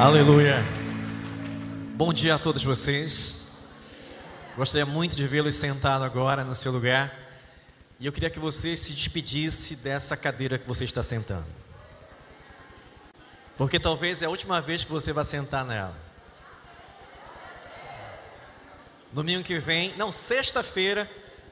[0.00, 0.64] Aleluia.
[1.94, 3.42] Bom dia a todos vocês.
[4.56, 7.14] Gostaria muito de vê-los sentado agora no seu lugar.
[7.98, 11.46] E eu queria que você se despedisse dessa cadeira que você está sentando.
[13.58, 15.94] Porque talvez é a última vez que você vai sentar nela.
[19.12, 21.06] Domingo que vem, não, sexta-feira,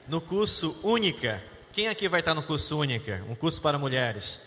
[0.08, 1.44] no curso Única.
[1.70, 3.22] Quem aqui vai estar no curso Única?
[3.28, 4.40] Um curso para mulheres.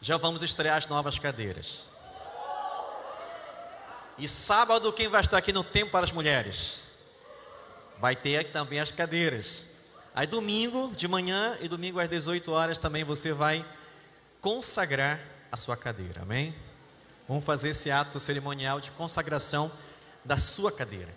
[0.00, 1.91] Já vamos estrear as novas cadeiras.
[4.18, 6.82] E sábado, quem vai estar aqui no Tempo para as Mulheres?
[7.98, 9.64] Vai ter também as cadeiras.
[10.14, 13.64] Aí, domingo de manhã e domingo às 18 horas também você vai
[14.40, 15.18] consagrar
[15.50, 16.54] a sua cadeira, amém?
[17.26, 19.72] Vamos fazer esse ato cerimonial de consagração
[20.24, 21.12] da sua cadeira.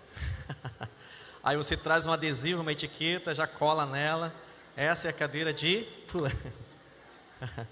[1.44, 4.34] Aí você traz um adesivo, uma etiqueta, já cola nela.
[4.78, 5.86] Essa é a cadeira de.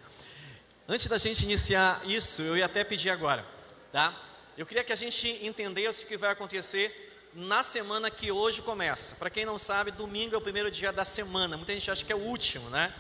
[0.88, 3.46] Antes da gente iniciar isso, eu ia até pedir agora,
[3.91, 4.13] tá?
[4.55, 9.15] Eu queria que a gente entendesse o que vai acontecer na semana que hoje começa.
[9.15, 11.57] Para quem não sabe, domingo é o primeiro dia da semana.
[11.57, 12.93] Muita gente acha que é o último, né?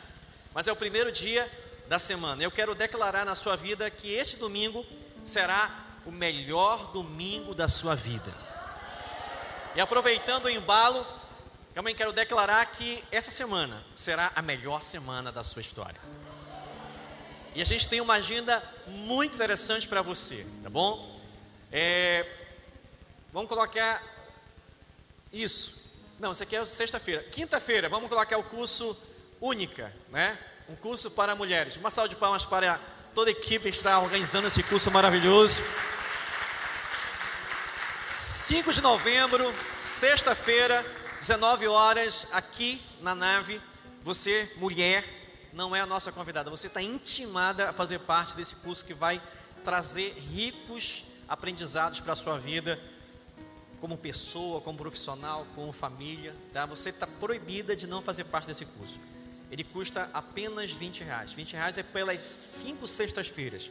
[0.51, 1.47] Mas é o primeiro dia
[1.87, 2.41] da semana.
[2.41, 4.83] Eu quero declarar na sua vida que este domingo
[5.23, 5.69] será
[6.07, 8.33] o melhor domingo da sua vida.
[9.75, 11.05] E aproveitando o embalo,
[11.75, 16.01] também quero declarar que essa semana será a melhor semana da sua história.
[17.53, 21.13] E a gente tem uma agenda muito interessante para você, tá bom?
[21.75, 22.23] É,
[23.31, 24.03] vamos colocar
[25.31, 25.91] isso.
[26.19, 27.23] Não, isso aqui é sexta-feira.
[27.23, 28.95] Quinta-feira, vamos colocar o curso
[29.41, 30.37] Única, né?
[30.69, 31.75] Um curso para mulheres.
[31.75, 32.79] Uma salva de palmas para
[33.15, 35.63] toda a equipe que está organizando esse curso maravilhoso.
[38.15, 40.85] 5 de novembro, sexta-feira,
[41.19, 43.59] 19 horas, aqui na nave.
[44.03, 45.03] Você, mulher,
[45.51, 49.19] não é a nossa convidada, você está intimada a fazer parte desse curso que vai
[49.63, 52.79] trazer ricos aprendizados para a sua vida,
[53.79, 56.35] como pessoa, como profissional, como família.
[56.53, 56.65] Tá?
[56.65, 58.99] Você está proibida de não fazer parte desse curso.
[59.51, 61.33] Ele custa apenas 20 reais.
[61.33, 63.69] 20 reais é pelas cinco sextas-feiras.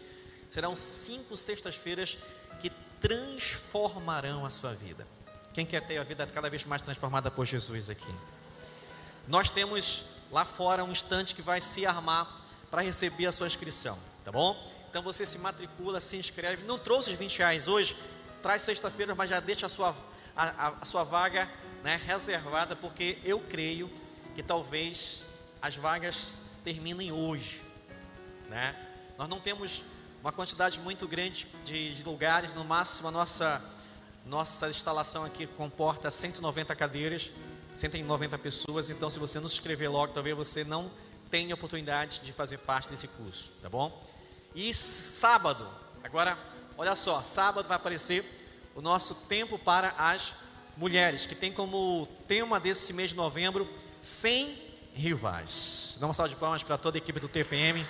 [0.51, 2.19] Serão cinco sextas-feiras
[2.61, 2.71] que
[3.01, 5.07] transformarão a sua vida.
[5.53, 8.15] Quem quer ter a vida cada vez mais transformada por Jesus aqui?
[9.27, 13.99] Nós temos lá fora um instante que vai se armar para receber a sua inscrição,
[14.25, 14.57] tá bom?
[14.93, 16.65] Então você se matricula, se inscreve.
[16.65, 17.97] Não trouxe os 20 reais hoje?
[18.43, 19.97] Traz sexta-feira, mas já deixa a sua,
[20.37, 21.51] a, a, sua vaga
[21.83, 23.91] né, reservada, porque eu creio
[24.35, 25.23] que talvez
[25.63, 26.27] as vagas
[26.63, 27.63] terminem hoje.
[28.51, 28.77] Né?
[29.17, 29.83] Nós não temos
[30.21, 33.65] uma quantidade muito grande de, de lugares, no máximo a nossa,
[34.27, 37.31] nossa instalação aqui comporta 190 cadeiras,
[37.77, 40.91] 190 pessoas, então se você não se inscrever logo, talvez você não
[41.31, 44.12] tenha oportunidade de fazer parte desse curso, tá bom?
[44.55, 45.67] E sábado,
[46.05, 46.37] agora,
[46.77, 48.25] olha só, sábado vai aparecer
[48.75, 50.35] o nosso tempo para as
[50.77, 53.69] mulheres, que tem como tema desse mês de novembro,
[54.01, 54.59] sem
[54.95, 55.97] rivais.
[55.99, 57.85] Dá uma salva de palmas para toda a equipe do TPM.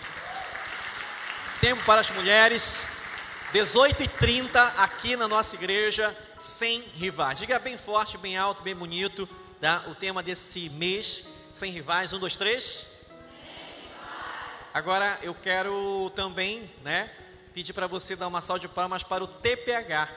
[1.60, 2.86] Tempo para as mulheres,
[3.52, 7.38] 18h30 aqui na nossa igreja, sem rivais.
[7.38, 9.28] Diga bem forte, bem alto, bem bonito,
[9.60, 9.84] tá?
[9.88, 12.12] o tema desse mês, sem rivais.
[12.12, 12.91] Um, dois, três.
[14.74, 17.10] Agora eu quero também, né,
[17.52, 20.08] pedir para você dar uma salva de palmas para o TPH,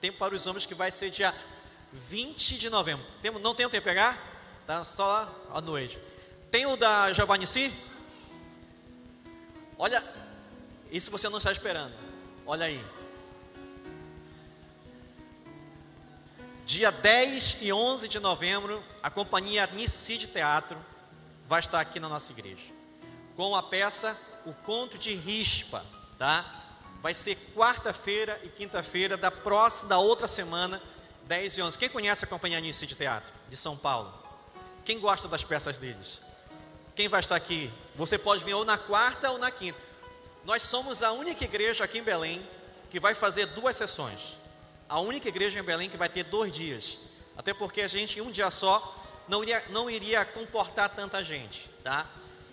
[0.00, 1.34] tempo para os homens que vai ser dia
[1.92, 3.04] 20 de novembro.
[3.20, 4.16] Tem, não tem o TPH?
[4.64, 5.98] Tá só à noite.
[6.52, 7.72] Tem o da Giovannici?
[9.76, 10.04] Olha,
[10.92, 11.92] isso você não está esperando.
[12.46, 12.84] Olha aí.
[16.64, 20.78] Dia 10 e 11 de novembro, a companhia Nicide Teatro
[21.48, 22.75] vai estar aqui na nossa igreja
[23.36, 25.84] com a peça O Conto de Rispa,
[26.18, 26.64] tá?
[27.02, 30.82] Vai ser quarta-feira e quinta-feira da próxima, da outra semana,
[31.24, 31.78] 10 e 11.
[31.78, 34.12] Quem conhece a Companhia Nice de Teatro de São Paulo?
[34.84, 36.20] Quem gosta das peças deles?
[36.94, 37.70] Quem vai estar aqui?
[37.94, 39.78] Você pode vir ou na quarta ou na quinta.
[40.44, 42.48] Nós somos a única igreja aqui em Belém
[42.88, 44.36] que vai fazer duas sessões.
[44.88, 46.96] A única igreja em Belém que vai ter dois dias.
[47.36, 48.96] Até porque a gente, em um dia só,
[49.28, 52.06] não iria, não iria comportar tanta gente, tá?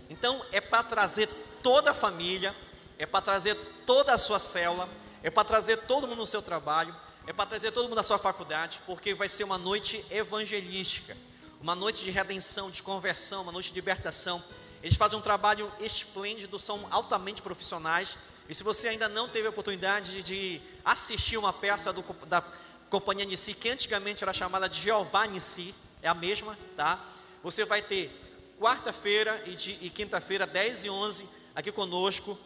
[0.10, 1.28] Então é para trazer
[1.62, 2.56] toda a família,
[2.98, 3.56] é para trazer
[3.86, 4.90] toda a sua célula,
[5.22, 6.96] é para trazer todo mundo no seu trabalho,
[7.26, 11.16] é para trazer todo mundo na sua faculdade, porque vai ser uma noite evangelística,
[11.62, 14.44] uma noite de redenção, de conversão, uma noite de libertação.
[14.82, 18.18] Eles fazem um trabalho esplêndido, são altamente profissionais.
[18.50, 22.44] E se você ainda não teve a oportunidade de assistir uma peça do, da
[22.90, 27.00] Companhia Nissi, que antigamente era chamada de Jeová Nissi, é a mesma, tá?
[27.42, 28.23] Você vai ter
[28.64, 32.40] quarta-feira e, e quinta-feira, 10 e 11, aqui conosco,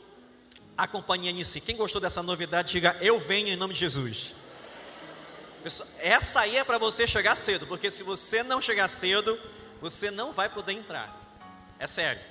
[0.75, 1.61] a companhia em si.
[1.61, 4.33] Quem gostou dessa novidade, diga eu venho em nome de Jesus.
[5.61, 9.39] Pessoal, essa aí é para você chegar cedo, porque se você não chegar cedo,
[9.79, 11.15] você não vai poder entrar.
[11.77, 12.21] É sério.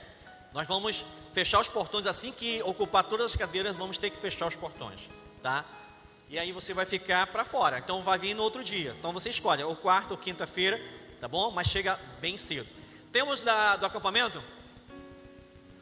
[0.52, 4.48] Nós vamos fechar os portões assim que ocupar todas as cadeiras, vamos ter que fechar
[4.48, 5.08] os portões,
[5.40, 5.64] tá?
[6.28, 7.78] E aí você vai ficar para fora.
[7.78, 8.96] Então vai vir no outro dia.
[8.98, 10.80] Então você escolhe ou quarta ou quinta-feira,
[11.20, 11.52] tá bom?
[11.52, 12.75] Mas chega bem cedo.
[13.16, 14.44] Temos da, do acampamento?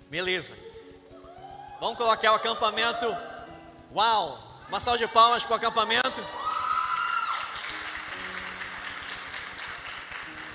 [0.08, 0.56] Beleza.
[1.80, 3.06] Vamos colocar o acampamento.
[3.92, 4.62] Uau!
[4.68, 6.24] Uma salva de palmas para o acampamento.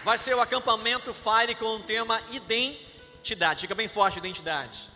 [0.06, 3.60] Vai ser o acampamento Fire com o tema identidade.
[3.60, 4.90] Fica bem forte, identidade.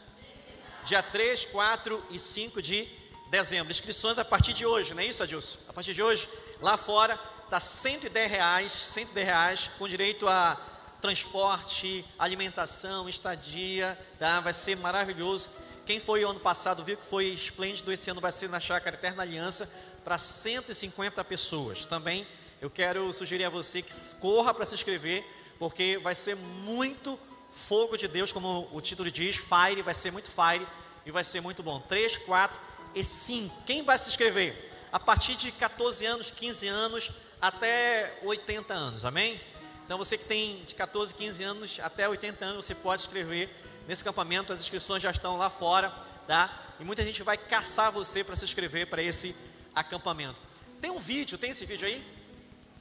[0.86, 2.88] Dia 3, 4 e 5 de
[3.30, 3.72] dezembro.
[3.72, 5.58] Inscrições a partir de hoje, não é isso, Adilson?
[5.68, 6.30] A partir de hoje,
[6.62, 10.58] lá fora, está 110 reais, 110 reais, com direito a
[11.04, 14.40] transporte, alimentação, estadia, tá?
[14.40, 15.50] Vai ser maravilhoso.
[15.86, 18.96] Quem foi o ano passado viu que foi esplêndido, esse ano vai ser na Chácara
[18.96, 19.70] Eterna Aliança
[20.06, 21.86] para 150 pessoas.
[21.86, 22.26] Também
[22.62, 23.92] eu quero sugerir a você que
[24.22, 25.26] corra para se inscrever,
[25.60, 27.20] porque vai ser muito
[27.52, 30.66] fogo de Deus, como o título diz, fire, vai ser muito fire
[31.06, 31.82] e vai ser muito bom.
[31.82, 32.62] 3, 4
[32.96, 33.64] e 5.
[33.66, 34.72] Quem vai se inscrever?
[34.90, 37.12] A partir de 14 anos, 15 anos,
[37.42, 39.38] até 80 anos, amém?
[39.86, 43.50] Então você que tem de 14, 15 anos até 80 anos, você pode se inscrever
[43.88, 45.90] nesse acampamento, as inscrições já estão lá fora,
[46.28, 46.74] tá?
[46.80, 49.36] E muita gente vai caçar você para se inscrever para esse
[49.76, 50.42] acampamento.
[50.80, 52.04] Tem um vídeo, tem esse vídeo aí?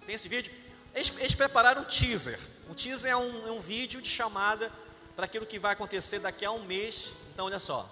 [0.07, 0.53] Tem esse vídeo?
[0.95, 2.39] Eles, eles prepararam um teaser.
[2.69, 4.71] Um teaser é um, é um vídeo de chamada
[5.15, 7.11] para aquilo que vai acontecer daqui a um mês.
[7.33, 7.89] Então, olha só.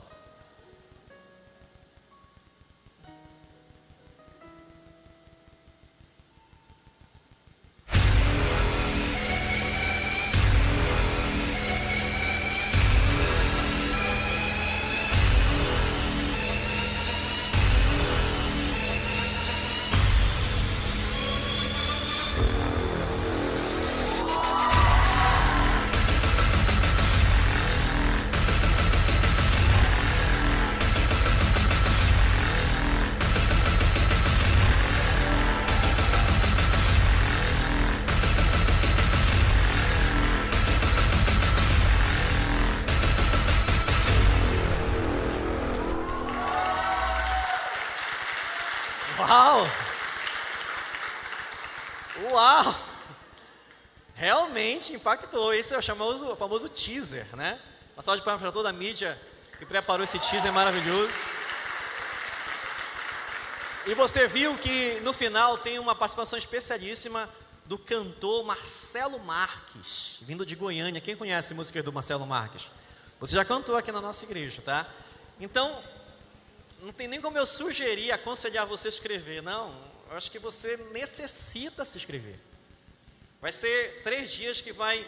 [49.30, 49.64] Uau!
[52.32, 52.76] Uau!
[54.16, 55.54] Realmente impactou.
[55.54, 57.60] Esse é o famoso, o famoso teaser, né?
[57.94, 59.16] Uma salva de palmas para toda a mídia
[59.56, 61.14] que preparou esse teaser maravilhoso.
[63.86, 67.28] E você viu que no final tem uma participação especialíssima
[67.66, 71.00] do cantor Marcelo Marques, vindo de Goiânia.
[71.00, 72.64] Quem conhece a música do Marcelo Marques?
[73.20, 74.88] Você já cantou aqui na nossa igreja, tá?
[75.38, 75.80] Então,
[76.82, 79.74] não tem nem como eu sugerir, aconselhar você a escrever, não.
[80.10, 82.38] Eu acho que você necessita se inscrever.
[83.40, 85.06] Vai ser três dias que vai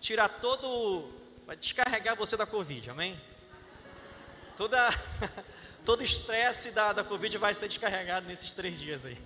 [0.00, 1.10] tirar todo,
[1.46, 3.20] vai descarregar você da Covid, amém?
[4.56, 4.88] Toda,
[5.84, 9.18] todo estresse da, da Covid vai ser descarregado nesses três dias aí.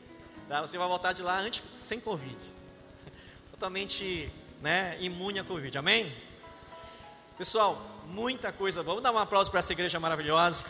[0.48, 0.60] Tá?
[0.62, 2.36] Você vai voltar de lá antes, sem Covid.
[3.50, 4.30] Totalmente
[4.62, 6.14] né, imune à Covid, amém?
[7.36, 8.82] Pessoal, muita coisa.
[8.82, 10.64] Vamos dar um aplauso para essa igreja maravilhosa.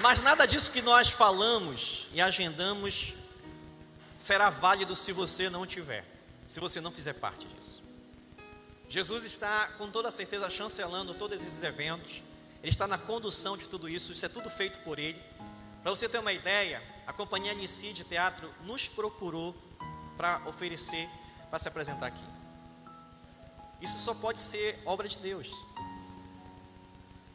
[0.00, 3.14] Mas nada disso que nós falamos e agendamos
[4.16, 6.04] será válido se você não tiver,
[6.46, 7.82] se você não fizer parte disso.
[8.88, 12.22] Jesus está com toda certeza chancelando todos esses eventos,
[12.62, 15.20] ele está na condução de tudo isso, isso é tudo feito por ele.
[15.82, 19.54] Para você ter uma ideia, a companhia Anici de Teatro nos procurou
[20.16, 21.08] para oferecer,
[21.50, 22.24] para se apresentar aqui.
[23.80, 25.50] Isso só pode ser obra de Deus.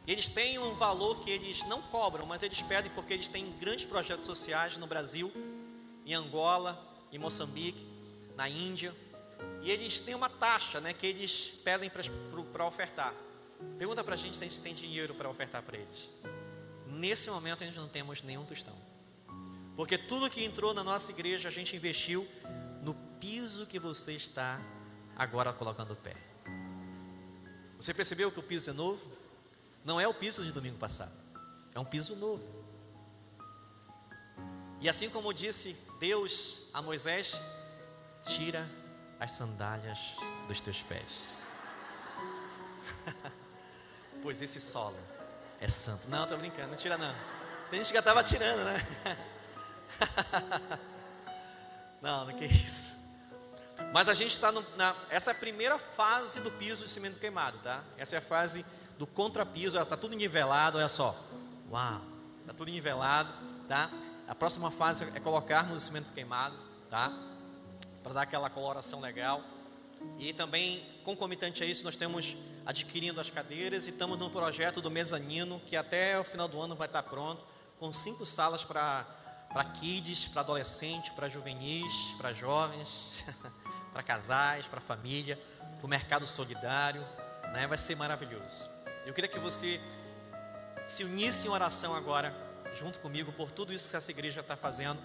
[0.05, 3.85] Eles têm um valor que eles não cobram, mas eles pedem porque eles têm grandes
[3.85, 5.31] projetos sociais no Brasil,
[6.05, 6.77] em Angola,
[7.11, 7.87] em Moçambique,
[8.35, 8.93] na Índia.
[9.61, 11.89] E eles têm uma taxa né, que eles pedem
[12.51, 13.13] para ofertar.
[13.77, 16.09] Pergunta para a gente se tem dinheiro para ofertar para eles.
[16.85, 18.75] Nesse momento a gente não temos nenhum tostão.
[19.75, 22.27] Porque tudo que entrou na nossa igreja a gente investiu
[22.83, 24.59] no piso que você está
[25.15, 26.15] agora colocando o pé.
[27.79, 29.22] Você percebeu que o piso é novo?
[29.83, 31.11] Não é o piso de domingo passado,
[31.73, 32.43] é um piso novo.
[34.79, 37.39] E assim como disse Deus a Moisés,
[38.25, 38.69] tira
[39.19, 40.15] as sandálias
[40.47, 41.29] dos teus pés.
[44.21, 44.97] pois esse solo
[45.61, 46.09] é santo.
[46.09, 47.15] Não, tô brincando, não tira não.
[47.69, 48.87] Tem gente que já estava tirando, né?
[52.01, 52.97] não, não que isso.
[53.93, 54.95] Mas a gente está na.
[55.09, 57.83] Essa é primeira fase do piso de cimento queimado, tá?
[57.97, 58.65] Essa é a fase
[58.97, 61.15] do contrapiso, está tudo nivelado, olha só.
[61.71, 62.01] Uau,
[62.41, 63.31] está tudo nivelado,
[63.67, 63.89] tá?
[64.27, 66.55] A próxima fase é colocarmos o cimento queimado,
[66.89, 67.11] tá?
[68.01, 69.41] Para dar aquela coloração legal.
[70.19, 72.35] E também, concomitante a isso, nós temos
[72.65, 76.75] adquirindo as cadeiras e estamos no projeto do mezanino, que até o final do ano
[76.75, 77.43] vai estar pronto,
[77.79, 79.05] com cinco salas para
[79.79, 83.25] kids, para adolescentes, para juvenis, para jovens.
[83.93, 85.39] para casais, para família,
[85.77, 87.05] para o mercado solidário,
[87.53, 87.67] né?
[87.67, 88.72] vai ser maravilhoso.
[89.05, 89.81] Eu queria que você
[90.87, 92.33] se unisse em oração agora,
[92.73, 94.99] junto comigo, por tudo isso que essa igreja está fazendo.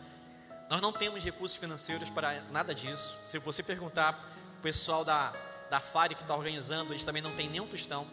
[0.71, 3.17] Nós não temos recursos financeiros para nada disso.
[3.27, 4.15] Se você perguntar
[4.59, 5.33] o pessoal da,
[5.69, 8.07] da FARE que está organizando, eles também não têm nenhum tostão.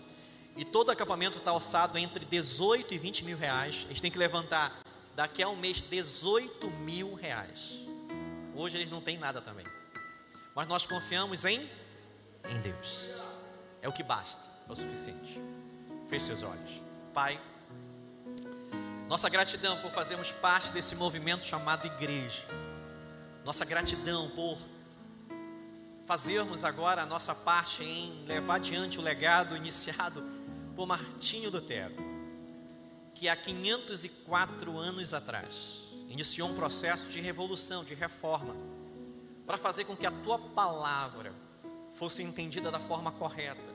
[0.56, 3.86] E todo acampamento está orçado entre 18 e 20 mil reais.
[3.88, 4.82] Eles têm que levantar
[5.16, 7.74] daqui a um mês 18 mil reais.
[8.56, 9.66] Hoje eles não têm nada também.
[10.56, 11.70] Mas nós confiamos em,
[12.50, 13.12] em Deus.
[13.82, 15.55] É o que basta, é o suficiente.
[16.08, 16.82] Feche seus olhos.
[17.14, 17.40] Pai,
[19.08, 22.44] nossa gratidão por fazermos parte desse movimento chamado igreja.
[23.44, 24.58] Nossa gratidão por
[26.06, 30.24] fazermos agora a nossa parte em levar adiante o legado iniciado
[30.76, 31.96] por Martinho Lutero,
[33.14, 38.56] que há 504 anos atrás iniciou um processo de revolução, de reforma
[39.46, 41.34] para fazer com que a tua palavra
[41.94, 43.75] fosse entendida da forma correta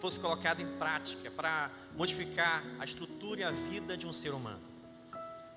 [0.00, 4.62] fosse colocada em prática para modificar a estrutura e a vida de um ser humano.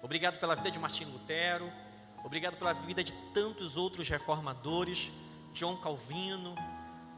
[0.02, 1.72] Obrigado pela vida de Martinho Lutero,
[2.24, 5.12] obrigado pela vida de tantos outros reformadores,
[5.54, 6.56] John Calvino.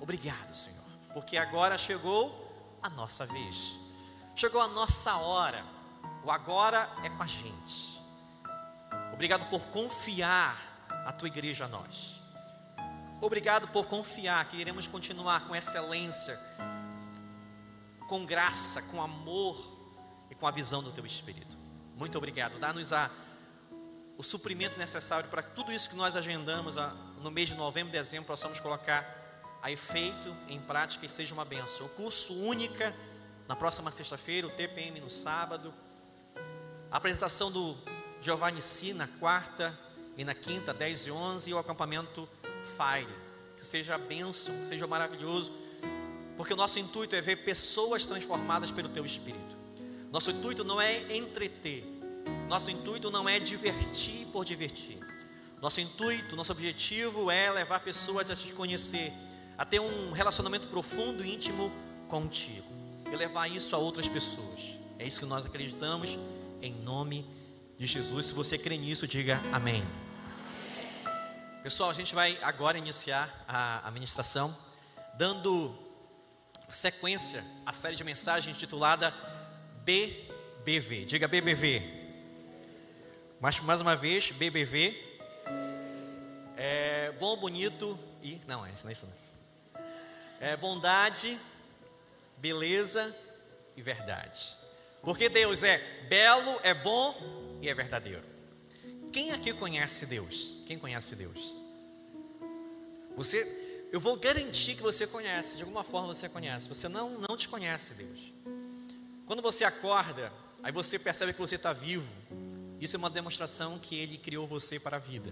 [0.01, 3.79] Obrigado, Senhor, porque agora chegou a nossa vez,
[4.35, 5.63] chegou a nossa hora.
[6.25, 8.01] O agora é com a gente.
[9.13, 10.57] Obrigado por confiar
[11.05, 12.19] a tua igreja a nós.
[13.21, 16.37] Obrigado por confiar que iremos continuar com excelência,
[18.13, 19.57] com graça, com amor
[20.29, 21.57] e com a visão do teu Espírito.
[21.97, 22.59] Muito obrigado.
[22.59, 23.09] Dá-nos a,
[24.15, 26.89] o suprimento necessário para tudo isso que nós agendamos a,
[27.23, 29.03] no mês de novembro e dezembro, possamos colocar
[29.63, 31.87] a efeito, em prática e seja uma benção.
[31.87, 32.95] O curso única
[33.47, 35.73] na próxima sexta-feira, o TPM no sábado,
[36.91, 37.75] a apresentação do
[38.21, 39.75] Giovanni Si na quarta
[40.15, 42.29] e na quinta, 10 e 11, e o acampamento
[42.77, 43.09] Fire.
[43.57, 45.62] Que seja bênção, que seja maravilhoso,
[46.37, 49.57] porque o nosso intuito é ver pessoas transformadas pelo Teu Espírito.
[50.11, 51.83] Nosso intuito não é entreter,
[52.47, 54.99] nosso intuito não é divertir por divertir.
[55.61, 59.13] Nosso intuito, nosso objetivo é levar pessoas a te conhecer,
[59.57, 61.71] a ter um relacionamento profundo e íntimo
[62.07, 62.67] contigo
[63.11, 64.73] e levar isso a outras pessoas.
[64.99, 66.17] É isso que nós acreditamos
[66.61, 67.25] em nome
[67.77, 68.27] de Jesus.
[68.27, 69.85] Se você crê nisso, diga amém.
[71.63, 74.55] Pessoal, a gente vai agora iniciar a, a ministração
[75.17, 75.73] dando
[76.73, 79.13] sequência à série de mensagens intitulada
[79.83, 81.05] BBV.
[81.05, 81.81] Diga BBV.
[83.39, 84.95] Mais, mais uma vez, BBV.
[86.57, 88.39] É bom, bonito e.
[88.47, 89.05] Não, é isso não é isso.
[89.05, 89.83] Não.
[90.39, 91.39] É bondade,
[92.37, 93.15] beleza
[93.75, 94.55] e verdade.
[95.01, 95.77] Porque Deus é
[96.09, 98.23] belo, é bom e é verdadeiro.
[99.11, 100.61] Quem aqui conhece Deus?
[100.65, 101.55] Quem conhece Deus?
[103.15, 103.62] Você,
[103.93, 106.67] eu vou garantir que você conhece, de alguma forma você conhece.
[106.67, 108.33] Você não, não te conhece Deus.
[109.27, 110.33] Quando você acorda,
[110.63, 112.11] aí você percebe que você está vivo.
[112.81, 115.31] Isso é uma demonstração que Ele criou você para a vida.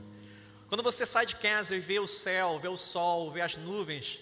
[0.69, 4.19] Quando você sai de casa e vê o céu, vê o sol, vê as nuvens,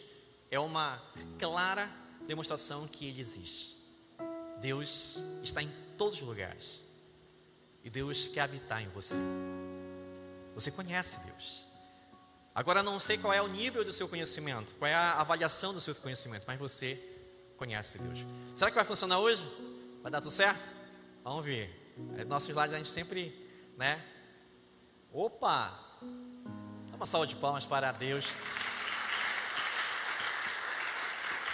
[0.49, 1.03] é uma
[1.37, 1.91] clara
[2.25, 3.75] demonstração que Ele existe.
[4.61, 6.79] Deus está em todos os lugares.
[7.83, 9.17] E Deus quer habitar em você.
[10.55, 11.68] Você conhece Deus.
[12.53, 15.79] Agora não sei qual é o nível do seu conhecimento, qual é a avaliação do
[15.79, 16.99] seu conhecimento, mas você
[17.55, 18.25] conhece Deus.
[18.55, 19.45] Será que vai funcionar hoje?
[20.01, 20.59] Vai dar tudo certo?
[21.23, 21.93] Vamos ver.
[22.27, 23.33] Nossos slides a gente sempre,
[23.77, 24.03] né?
[25.11, 25.69] Opa!
[26.89, 28.25] Dá uma salva de palmas para Deus.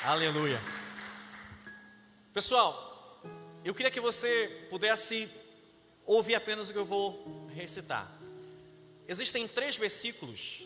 [0.03, 0.61] Aleluia.
[2.33, 3.21] Pessoal,
[3.63, 5.29] eu queria que você pudesse
[6.05, 8.11] ouvir apenas o que eu vou recitar.
[9.07, 10.65] Existem três versículos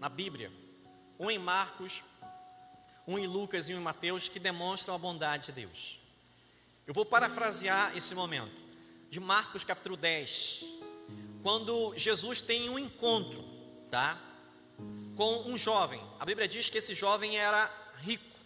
[0.00, 0.52] na Bíblia,
[1.18, 2.02] um em Marcos,
[3.06, 5.98] um em Lucas e um em Mateus, que demonstram a bondade de Deus.
[6.86, 8.56] Eu vou parafrasear esse momento,
[9.10, 10.64] de Marcos capítulo 10,
[11.42, 13.44] quando Jesus tem um encontro,
[13.90, 14.18] tá?
[15.16, 16.00] Com um jovem.
[16.20, 18.38] A Bíblia diz que esse jovem era rico,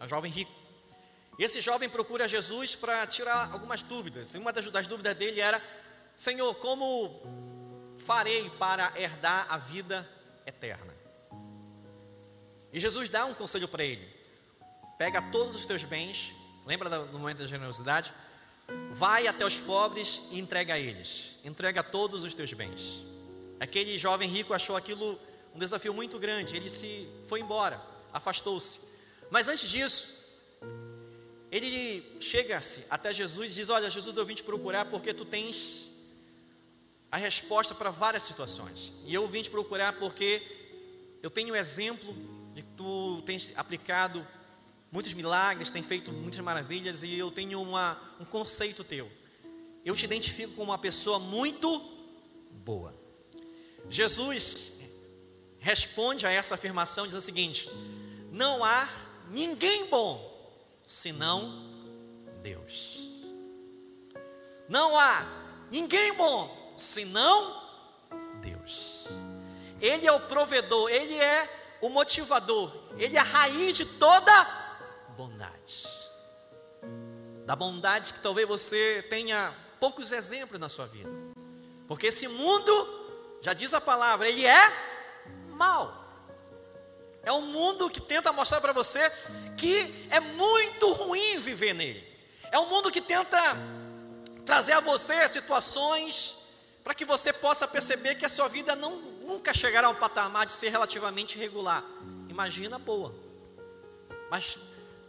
[0.00, 0.52] um jovem rico.
[1.38, 4.34] Esse jovem procura Jesus para tirar algumas dúvidas.
[4.34, 5.60] E uma das, das dúvidas dele era:
[6.14, 7.20] Senhor, como
[7.96, 10.08] farei para herdar a vida
[10.46, 10.94] eterna?
[12.72, 14.06] E Jesus dá um conselho para ele:
[14.98, 16.34] pega todos os teus bens,
[16.66, 18.12] lembra do momento da generosidade?
[18.90, 21.36] Vai até os pobres e entrega a eles.
[21.44, 23.02] Entrega todos os teus bens.
[23.60, 25.18] Aquele jovem rico achou aquilo
[25.54, 26.56] um desafio muito grande.
[26.56, 27.80] Ele se foi embora,
[28.12, 28.80] afastou-se.
[29.30, 30.24] Mas antes disso,
[31.50, 35.93] ele chega-se até Jesus e diz: Olha, Jesus, eu vim te procurar porque tu tens
[37.14, 38.92] a resposta para várias situações.
[39.06, 40.42] E eu vim te procurar porque
[41.22, 42.12] eu tenho exemplo
[42.52, 44.26] de que tu tens aplicado
[44.90, 49.08] muitos milagres, tem feito muitas maravilhas e eu tenho uma, um conceito teu.
[49.84, 51.80] Eu te identifico como uma pessoa muito
[52.50, 52.92] boa.
[53.88, 54.80] Jesus
[55.60, 57.70] responde a essa afirmação dizendo o seguinte:
[58.32, 58.88] Não há
[59.30, 60.18] ninguém bom
[60.84, 61.64] senão
[62.42, 63.08] Deus.
[64.68, 65.24] Não há
[65.70, 67.62] ninguém bom senão
[68.40, 69.06] Deus.
[69.80, 74.46] Ele é o provedor, ele é o motivador, ele é a raiz de toda
[75.16, 75.88] bondade.
[77.44, 81.10] Da bondade que talvez você tenha poucos exemplos na sua vida.
[81.86, 84.72] Porque esse mundo, já diz a palavra, ele é
[85.50, 86.02] mal.
[87.22, 89.10] É um mundo que tenta mostrar para você
[89.56, 92.06] que é muito ruim viver nele.
[92.50, 93.56] É um mundo que tenta
[94.44, 96.43] trazer a você situações
[96.84, 100.46] para que você possa perceber que a sua vida não, nunca chegará a um patamar
[100.46, 101.82] de ser relativamente regular.
[102.28, 103.12] Imagina boa.
[104.30, 104.58] Mas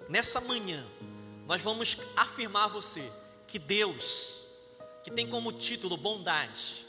[0.08, 0.86] Nessa manhã,
[1.48, 3.12] nós vamos afirmar a você
[3.48, 4.42] que Deus,
[5.04, 6.86] que tem como título bondade,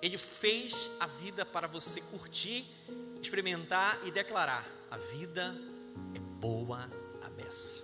[0.00, 2.64] Ele fez a vida para você curtir,
[3.20, 5.56] experimentar e declarar: a vida
[6.14, 6.88] é boa
[7.22, 7.82] a beça.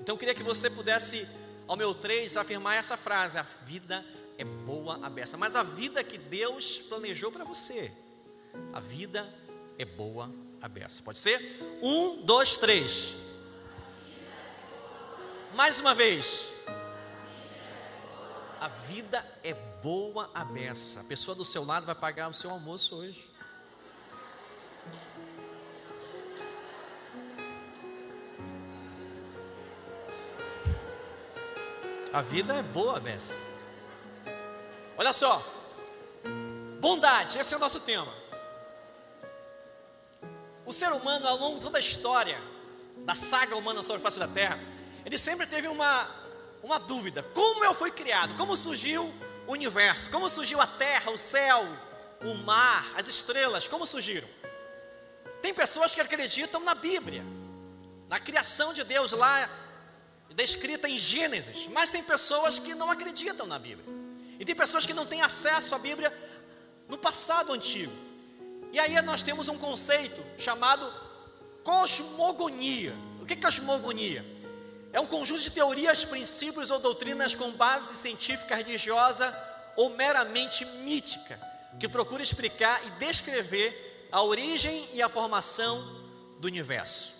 [0.00, 1.28] Então eu queria que você pudesse,
[1.68, 5.36] ao meu três, afirmar essa frase: a vida é boa a beça.
[5.36, 7.92] Mas a vida que Deus planejou para você,
[8.72, 9.32] a vida
[9.78, 11.02] é boa a beça.
[11.02, 11.40] Pode ser?
[11.82, 13.14] Um, dois, três.
[15.54, 16.44] Mais uma vez.
[18.60, 21.00] A vida é boa a beça.
[21.00, 23.28] A pessoa do seu lado vai pagar o seu almoço hoje.
[32.12, 33.51] A vida é boa, beça.
[35.02, 35.44] Olha só.
[36.78, 38.14] Bondade, esse é o nosso tema.
[40.64, 42.40] O ser humano, ao longo de toda a história
[42.98, 44.60] da saga humana sobre a face da terra,
[45.04, 46.08] ele sempre teve uma,
[46.62, 48.36] uma dúvida: como eu fui criado?
[48.36, 49.12] Como surgiu
[49.48, 50.08] o universo?
[50.08, 51.66] Como surgiu a terra, o céu,
[52.24, 53.66] o mar, as estrelas?
[53.66, 54.28] Como surgiram?
[55.40, 57.24] Tem pessoas que acreditam na Bíblia,
[58.08, 59.50] na criação de Deus lá,
[60.30, 64.01] descrita em Gênesis, mas tem pessoas que não acreditam na Bíblia.
[64.42, 66.12] E tem pessoas que não têm acesso à Bíblia
[66.88, 67.92] no passado antigo.
[68.72, 70.92] E aí nós temos um conceito chamado
[71.62, 72.92] cosmogonia.
[73.20, 74.26] O que é cosmogonia?
[74.92, 79.32] É um conjunto de teorias, princípios ou doutrinas com base científica, religiosa
[79.76, 81.38] ou meramente mítica,
[81.78, 85.80] que procura explicar e descrever a origem e a formação
[86.40, 87.14] do universo.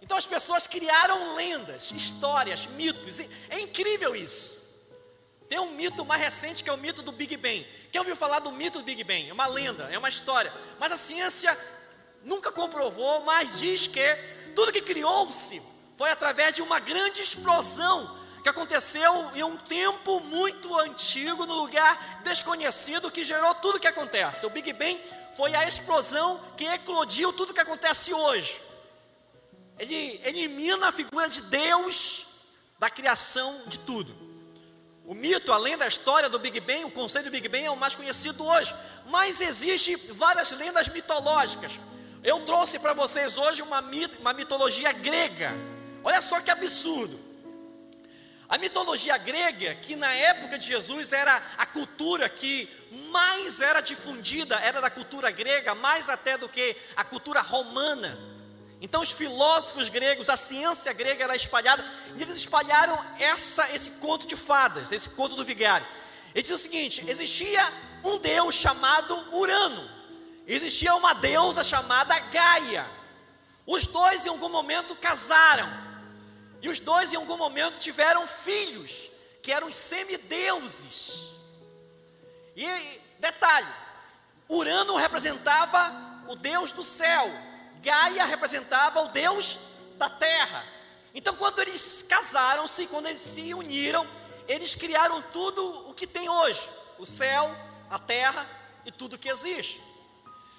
[0.00, 3.20] Então as pessoas criaram lendas, histórias, mitos.
[3.20, 4.65] É incrível isso.
[5.48, 7.66] Tem um mito mais recente que é o mito do Big Bang.
[7.90, 9.28] Quem ouviu falar do mito do Big Bang?
[9.28, 10.52] É uma lenda, é uma história.
[10.78, 11.56] Mas a ciência
[12.24, 14.16] nunca comprovou, mas diz que
[14.54, 15.62] tudo que criou-se
[15.96, 22.22] foi através de uma grande explosão que aconteceu em um tempo muito antigo, no lugar
[22.22, 24.46] desconhecido, que gerou tudo o que acontece.
[24.46, 25.00] O Big Bang
[25.36, 28.60] foi a explosão que eclodiu tudo o que acontece hoje.
[29.78, 32.26] Ele elimina a figura de Deus
[32.78, 34.25] da criação de tudo.
[35.06, 37.76] O mito, além da história do Big Bang, o conceito do Big Bang é o
[37.76, 38.74] mais conhecido hoje.
[39.06, 41.78] Mas existem várias lendas mitológicas.
[42.24, 43.80] Eu trouxe para vocês hoje uma,
[44.18, 45.52] uma mitologia grega.
[46.02, 47.20] Olha só que absurdo.
[48.48, 52.68] A mitologia grega, que na época de Jesus era a cultura que
[53.10, 58.18] mais era difundida, era da cultura grega, mais até do que a cultura romana.
[58.80, 61.84] Então os filósofos gregos, a ciência grega era espalhada,
[62.16, 65.86] e eles espalharam essa, esse conto de fadas, esse conto do vigário.
[66.34, 67.72] Ele diz o seguinte: existia
[68.04, 69.90] um deus chamado Urano,
[70.46, 72.86] existia uma deusa chamada Gaia.
[73.66, 75.68] Os dois em algum momento casaram,
[76.60, 79.10] e os dois em algum momento tiveram filhos,
[79.42, 81.30] que eram semideuses.
[82.54, 83.66] E detalhe:
[84.48, 85.92] Urano representava
[86.28, 87.30] o deus do céu,
[87.86, 89.58] Gaia representava o Deus
[89.94, 90.66] da terra.
[91.14, 94.04] Então, quando eles casaram-se, quando eles se uniram,
[94.48, 96.68] eles criaram tudo o que tem hoje:
[96.98, 97.48] o céu,
[97.88, 98.44] a terra
[98.84, 99.80] e tudo que existe.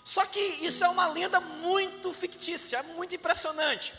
[0.05, 3.93] Só que isso é uma lenda muito fictícia, muito impressionante.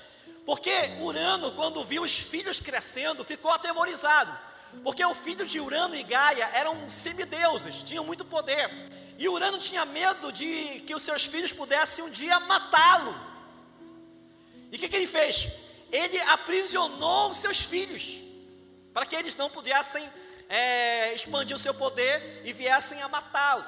[0.46, 4.34] Porque Urano, quando viu os filhos crescendo, ficou atemorizado.
[4.82, 8.70] Porque o filho de Urano e Gaia eram semideuses, tinham muito poder.
[9.18, 13.12] E Urano tinha medo de que os seus filhos pudessem um dia matá-lo.
[14.70, 15.48] E o que, que ele fez?
[15.90, 18.20] Ele aprisionou os seus filhos,
[18.94, 20.08] para que eles não pudessem
[20.48, 23.64] é, expandir o seu poder e viessem a matá-lo.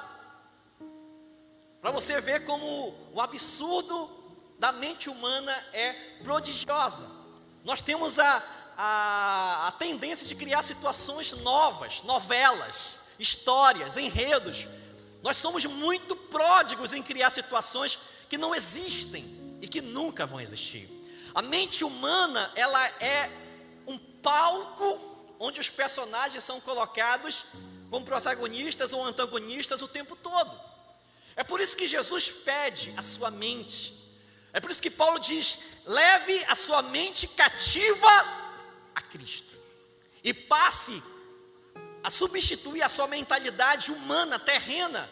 [1.81, 2.65] Para você ver como
[3.11, 4.09] o absurdo
[4.57, 5.91] da mente humana é
[6.23, 7.09] prodigiosa.
[7.65, 8.41] Nós temos a,
[8.77, 14.67] a, a tendência de criar situações novas, novelas, histórias, enredos.
[15.21, 19.23] Nós somos muito pródigos em criar situações que não existem
[19.61, 20.89] e que nunca vão existir.
[21.33, 23.29] A mente humana, ela é
[23.87, 27.45] um palco onde os personagens são colocados
[27.89, 30.59] como protagonistas ou antagonistas o tempo todo.
[31.35, 33.93] É por isso que Jesus pede a sua mente.
[34.53, 38.09] É por isso que Paulo diz: leve a sua mente cativa
[38.95, 39.55] a Cristo
[40.23, 41.01] e passe
[42.03, 45.09] a substituir a sua mentalidade humana, terrena,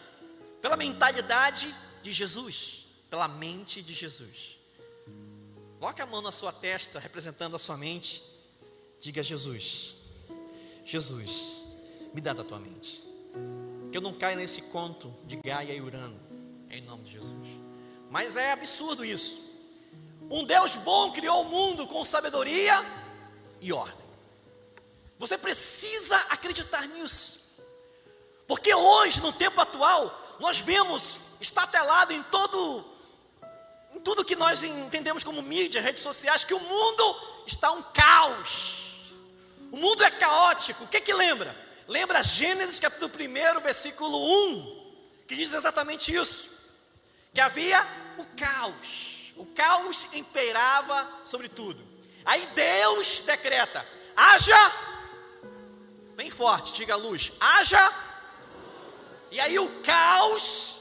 [0.60, 4.56] pela mentalidade de Jesus, pela mente de Jesus.
[5.78, 8.22] Coloque a mão na sua testa, representando a sua mente.
[9.00, 9.94] Diga: Jesus,
[10.84, 11.62] Jesus,
[12.12, 13.02] me dá da tua mente.
[13.90, 16.20] Que eu não caia nesse conto de Gaia e Urano,
[16.68, 17.48] em nome de Jesus.
[18.10, 19.48] Mas é absurdo isso.
[20.30, 22.74] Um Deus bom criou o mundo com sabedoria
[23.60, 23.99] e ordem.
[25.20, 27.60] Você precisa acreditar nisso.
[28.48, 32.88] Porque hoje, no tempo atual, nós vemos estatelado em todo
[33.94, 39.12] em tudo que nós entendemos como mídia, redes sociais, que o mundo está um caos.
[39.70, 40.84] O mundo é caótico.
[40.84, 41.54] O que que lembra?
[41.86, 46.48] Lembra Gênesis capítulo 1, versículo 1, que diz exatamente isso.
[47.34, 49.34] Que havia o caos.
[49.36, 51.86] O caos imperava sobre tudo.
[52.24, 54.56] Aí Deus decreta: haja,
[56.20, 57.90] bem forte, diga luz, haja.
[59.30, 60.76] E aí o caos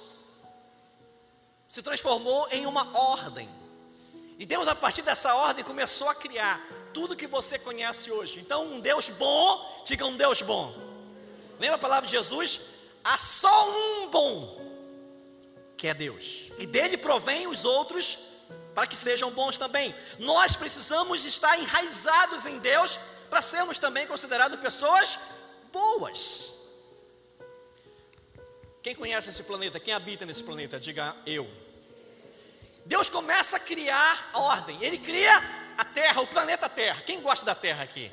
[1.69, 3.49] se transformou em uma ordem.
[4.37, 6.61] E Deus, a partir dessa ordem, começou a criar
[6.93, 8.41] tudo que você conhece hoje.
[8.41, 10.75] Então, um Deus bom, diga um Deus bom.
[11.57, 12.59] Lembra a palavra de Jesus?
[13.01, 14.59] Há só um bom,
[15.77, 16.51] que é Deus.
[16.57, 18.19] E dele provém os outros
[18.75, 19.95] para que sejam bons também.
[20.19, 22.99] Nós precisamos estar enraizados em Deus
[23.29, 25.19] para sermos também considerados pessoas
[25.71, 26.53] boas.
[28.81, 29.79] Quem conhece esse planeta?
[29.79, 30.79] Quem habita nesse planeta?
[30.79, 31.49] Diga eu.
[32.85, 34.81] Deus começa a criar a ordem.
[34.83, 35.37] Ele cria
[35.77, 37.01] a Terra, o planeta Terra.
[37.01, 38.11] Quem gosta da Terra aqui?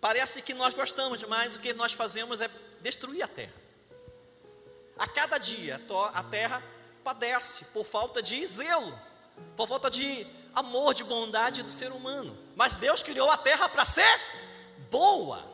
[0.00, 3.52] Parece que nós gostamos, mas o que nós fazemos é destruir a Terra.
[4.98, 5.80] A cada dia
[6.14, 6.62] a Terra
[7.04, 8.98] padece por falta de zelo,
[9.56, 10.26] por falta de
[10.60, 12.36] amor, de bondade do ser humano.
[12.54, 14.20] Mas Deus criou a terra para ser
[14.90, 15.44] boa.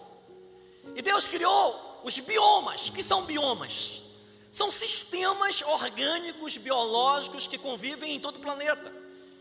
[0.94, 2.90] E Deus criou os biomas.
[2.90, 4.02] que são biomas?
[4.50, 8.92] São sistemas orgânicos, biológicos que convivem em todo o planeta,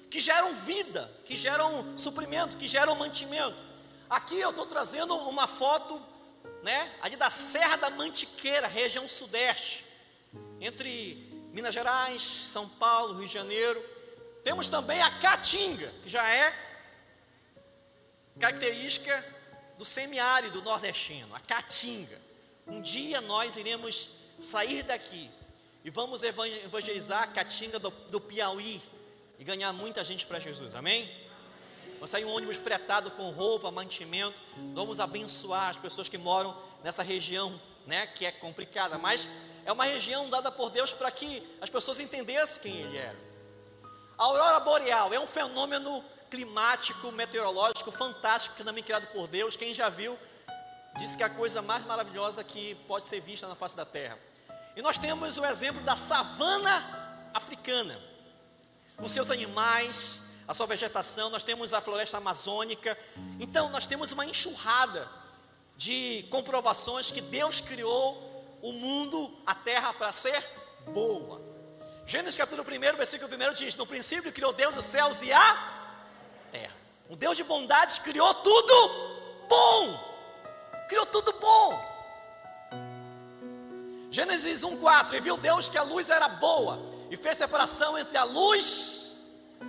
[0.09, 3.55] que geram vida, que geram suprimento, que geram mantimento.
[4.09, 6.01] Aqui eu estou trazendo uma foto,
[6.63, 9.85] né, ali da Serra da Mantiqueira, região sudeste,
[10.59, 13.94] entre Minas Gerais, São Paulo, Rio de Janeiro.
[14.45, 16.55] Temos também a caatinga, que já é
[18.39, 19.25] característica
[19.75, 22.21] do semiárido nordestino, a caatinga.
[22.67, 25.31] Um dia nós iremos sair daqui
[25.83, 28.79] e vamos evangelizar a caatinga do, do Piauí
[29.39, 31.11] e ganhar muita gente para Jesus, amém?
[31.95, 34.39] Vamos sair um ônibus fretado com roupa, mantimento,
[34.75, 39.27] vamos abençoar as pessoas que moram nessa região, né, que é complicada, mas
[39.65, 43.24] é uma região dada por Deus para que as pessoas entendessem quem Ele era.
[44.17, 49.57] A aurora boreal é um fenômeno climático, meteorológico fantástico, também criado por Deus.
[49.57, 50.17] Quem já viu,
[50.97, 54.17] disse que é a coisa mais maravilhosa que pode ser vista na face da terra.
[54.73, 57.99] E nós temos o exemplo da savana africana,
[58.95, 62.97] com seus animais, a sua vegetação, nós temos a floresta amazônica.
[63.39, 65.09] Então, nós temos uma enxurrada
[65.75, 70.41] de comprovações que Deus criou o mundo, a terra para ser
[70.93, 71.54] boa.
[72.07, 75.57] Gênesis capítulo 1, versículo 1 diz: No princípio criou Deus os céus e a
[76.51, 76.75] terra.
[77.09, 78.89] Um Deus de bondade criou tudo
[79.49, 80.15] bom.
[80.87, 81.95] Criou tudo bom.
[84.11, 88.23] Gênesis 1,4: E viu Deus que a luz era boa, e fez separação entre a
[88.23, 89.15] luz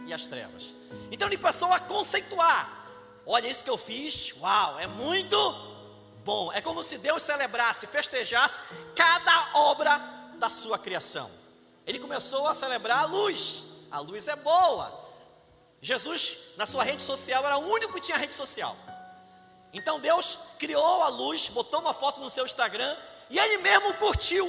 [0.06, 0.74] e as trevas.
[1.10, 2.70] Então ele passou a conceituar:
[3.24, 5.36] Olha, isso que eu fiz, uau, é muito
[6.22, 6.52] bom.
[6.52, 8.60] É como se Deus celebrasse, festejasse
[8.94, 9.98] cada obra
[10.38, 11.30] da sua criação.
[11.86, 13.62] Ele começou a celebrar a luz.
[13.90, 15.06] A luz é boa.
[15.80, 18.76] Jesus, na sua rede social, era o único que tinha rede social.
[19.72, 22.96] Então Deus criou a luz, botou uma foto no seu Instagram
[23.30, 24.46] e ele mesmo curtiu.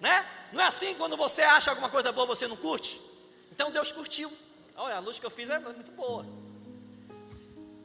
[0.00, 0.26] Né?
[0.52, 3.00] Não é assim quando você acha alguma coisa boa, você não curte?
[3.50, 4.32] Então Deus curtiu.
[4.76, 6.24] Olha, a luz que eu fiz é muito boa.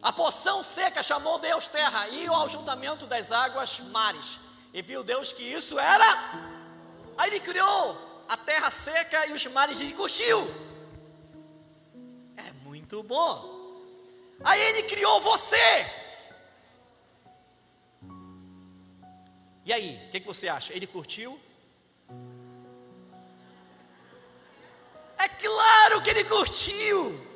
[0.02, 4.39] A poção seca chamou Deus terra e o ajuntamento das águas mares.
[4.73, 6.56] E viu Deus que isso era.
[7.17, 10.47] Aí ele criou a terra seca e os mares e curtiu.
[12.36, 13.58] É muito bom.
[14.43, 15.86] Aí ele criou você.
[19.65, 20.73] E aí, o que, que você acha?
[20.73, 21.39] Ele curtiu?
[25.17, 27.27] É claro que ele curtiu.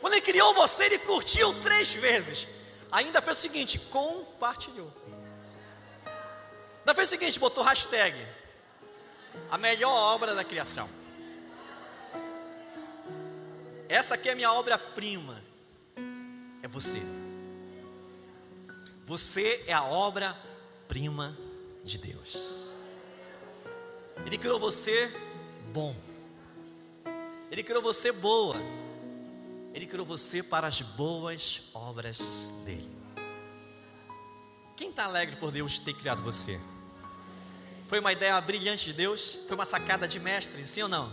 [0.00, 2.46] Quando ele criou você, ele curtiu três vezes.
[2.90, 4.90] Ainda fez o seguinte: compartilhou.
[6.78, 8.16] Ainda fez o seguinte: botou hashtag.
[9.50, 10.88] A melhor obra da criação.
[13.88, 15.42] Essa aqui é a minha obra-prima.
[16.62, 17.00] É você.
[19.04, 21.36] Você é a obra-prima
[21.82, 22.56] de Deus.
[24.24, 25.12] Ele criou você
[25.72, 25.96] bom.
[27.50, 28.56] Ele criou você boa.
[29.74, 32.18] Ele criou você para as boas obras
[32.64, 32.90] dele.
[34.76, 36.60] Quem está alegre por Deus ter criado você?
[37.90, 39.36] Foi uma ideia brilhante de Deus?
[39.48, 41.12] Foi uma sacada de mestre, sim ou não?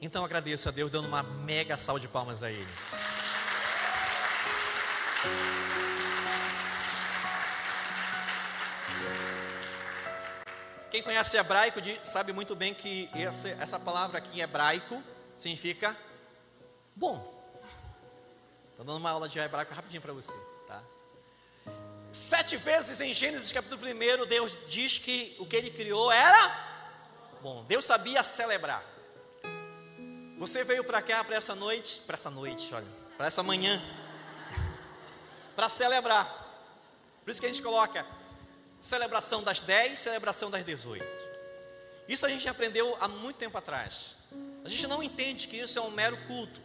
[0.00, 2.68] Então agradeço a Deus dando uma mega salva de palmas a Ele.
[10.92, 15.02] Quem conhece hebraico sabe muito bem que essa, essa palavra aqui em hebraico
[15.36, 15.96] significa
[16.94, 17.16] bom.
[18.70, 20.53] Estou dando uma aula de hebraico rapidinho para você?
[22.14, 26.48] Sete vezes em Gênesis capítulo 1, Deus diz que o que ele criou era
[27.42, 27.64] bom.
[27.64, 28.84] Deus sabia celebrar.
[30.38, 33.82] Você veio para cá para essa noite, para essa noite, olha, para essa manhã,
[35.56, 36.24] para celebrar.
[37.24, 38.06] Por isso que a gente coloca
[38.80, 41.04] celebração das 10, celebração das 18.
[42.06, 44.14] Isso a gente aprendeu há muito tempo atrás.
[44.64, 46.62] A gente não entende que isso é um mero culto.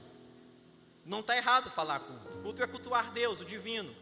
[1.04, 2.38] Não está errado falar culto.
[2.38, 3.96] Culto é cultuar Deus, o divino.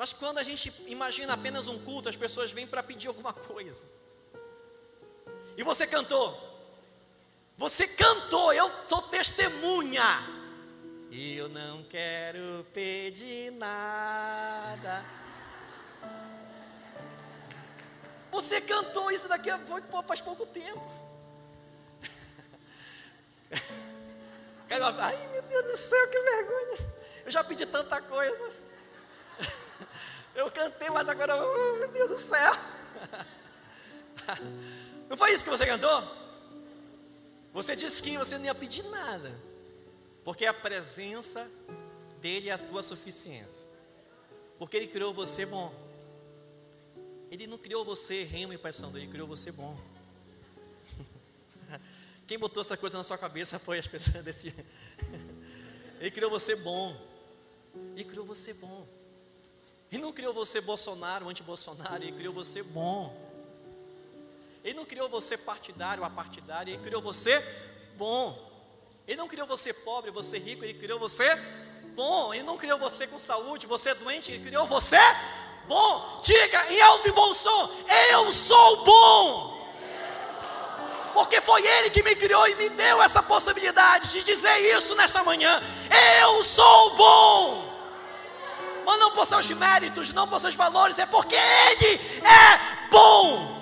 [0.00, 3.84] Mas quando a gente imagina apenas um culto, as pessoas vêm para pedir alguma coisa.
[5.58, 6.40] E você cantou.
[7.58, 10.26] Você cantou, eu sou testemunha.
[11.12, 15.04] Eu não quero pedir nada.
[18.30, 20.90] Você cantou isso daqui foi, faz pouco tempo.
[24.98, 26.90] Ai meu Deus do céu, que vergonha.
[27.26, 28.59] Eu já pedi tanta coisa.
[30.40, 32.52] Eu cantei, mas agora, oh, meu Deus do céu.
[35.06, 36.02] Não foi isso que você cantou?
[37.52, 39.30] Você disse que você não ia pedir nada,
[40.24, 41.50] porque a presença
[42.20, 43.66] dele é a tua suficiência.
[44.56, 45.74] Porque ele criou você bom.
[47.28, 49.76] Ele não criou você remo e paixão, ele criou você bom.
[52.26, 54.54] Quem botou essa coisa na sua cabeça foi as pessoas desse.
[56.00, 56.96] Ele criou você bom.
[57.94, 58.86] Ele criou você bom.
[59.90, 63.14] Ele não criou você Bolsonaro, anti-Bolsonaro, ele criou você bom.
[64.62, 67.40] Ele não criou você partidário, apartidário, ele criou você
[67.96, 68.38] bom.
[69.06, 71.34] Ele não criou você pobre, você rico, ele criou você
[71.96, 72.32] bom.
[72.32, 74.98] Ele não criou você com saúde, você doente, ele criou você
[75.66, 76.20] bom.
[76.22, 77.70] Diga em alto e bom som:
[78.12, 79.60] Eu sou bom.
[81.12, 85.24] Porque foi Ele que me criou e me deu essa possibilidade de dizer isso nesta
[85.24, 85.60] manhã.
[86.22, 87.69] Eu sou bom.
[88.84, 93.60] Mas não por seus méritos, não por seus valores, é porque Ele é bom.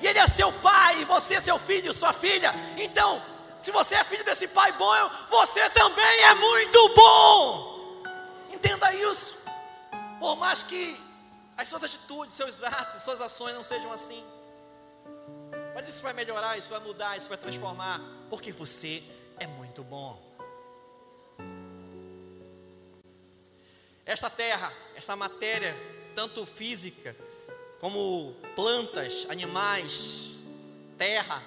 [0.00, 2.54] E Ele é seu pai, você é seu filho, sua filha.
[2.76, 3.22] Então,
[3.60, 8.02] se você é filho desse pai bom, você também é muito bom.
[8.50, 9.44] Entenda isso.
[10.18, 11.00] Por mais que
[11.56, 14.24] as suas atitudes, seus atos, suas ações não sejam assim.
[15.74, 19.02] Mas isso vai melhorar, isso vai mudar, isso vai transformar, porque você
[19.38, 20.29] é muito bom.
[24.10, 25.72] Esta terra, esta matéria,
[26.16, 27.16] tanto física,
[27.78, 30.30] como plantas, animais,
[30.98, 31.40] terra,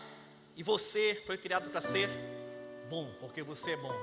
[0.56, 2.08] e você foi criado para ser
[2.90, 3.94] bom, porque você é bom.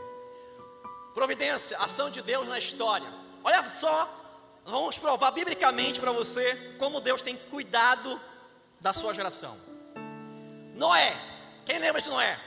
[1.15, 3.09] Providência, ação de Deus na história.
[3.43, 4.07] Olha só
[4.67, 8.21] vamos provar biblicamente para você como Deus tem cuidado
[8.79, 9.57] da sua geração.
[10.75, 11.17] Noé,
[11.65, 12.39] quem lembra de Noé?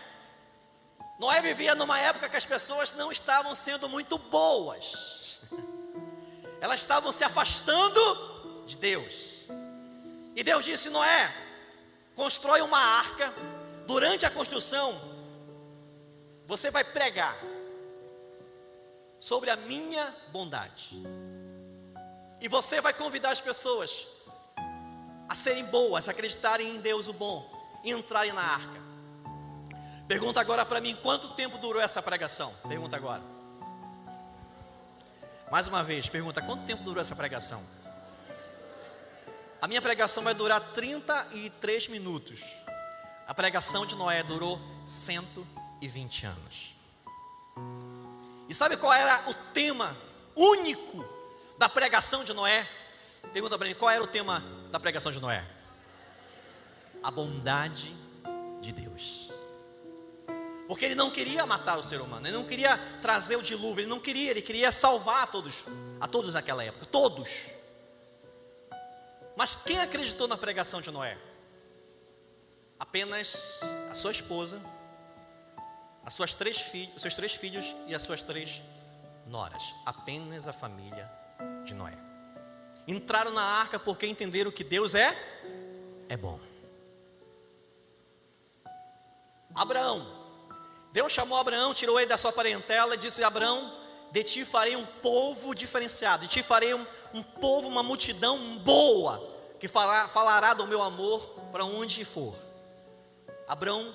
[1.20, 5.40] Noé vivia numa época que as pessoas não estavam sendo muito boas,
[6.64, 8.00] elas estavam se afastando
[8.66, 9.42] de Deus.
[10.34, 11.30] E Deus disse: Noé,
[12.16, 13.34] constrói uma arca.
[13.86, 14.98] Durante a construção,
[16.48, 17.38] você vai pregar
[19.20, 21.04] sobre a minha bondade.
[22.40, 24.08] E você vai convidar as pessoas
[25.28, 27.46] a serem boas, a acreditarem em Deus o bom
[27.84, 28.82] e entrarem na arca.
[30.08, 32.54] Pergunta agora para mim, quanto tempo durou essa pregação?
[32.70, 33.33] Pergunta agora.
[35.52, 37.64] Mais uma vez, pergunta, quanto tempo durou essa pregação?
[39.62, 42.42] A minha pregação vai durar 33 minutos.
[43.28, 46.76] A pregação de Noé durou 120 anos.
[48.50, 49.96] E sabe qual era o tema
[50.36, 51.06] único
[51.58, 52.68] da pregação de Noé?
[53.32, 55.46] Pergunta para mim, qual era o tema da pregação de Noé?
[57.02, 57.96] A bondade
[58.62, 59.30] de Deus.
[60.74, 63.90] Porque ele não queria matar o ser humano, ele não queria trazer o dilúvio, ele
[63.92, 65.66] não queria, ele queria salvar a todos,
[66.02, 67.52] a todos naquela época, todos.
[69.36, 71.16] Mas quem acreditou na pregação de Noé?
[72.80, 73.60] Apenas
[73.92, 74.60] a sua esposa,
[76.04, 78.60] as suas três filhos, os seus três filhos e as suas três
[79.28, 79.76] noras.
[79.86, 81.08] Apenas a família
[81.66, 81.96] de Noé.
[82.88, 85.16] Entraram na arca porque entenderam que Deus é
[86.10, 86.40] é bom.
[89.54, 90.23] Abraão.
[90.94, 93.76] Deus chamou Abraão, tirou ele da sua parentela e disse: Abraão,
[94.12, 99.20] de ti farei um povo diferenciado, de ti farei um, um povo, uma multidão boa,
[99.60, 101.20] que falar, falará do meu amor
[101.52, 102.36] para onde for.
[103.48, 103.92] Abraão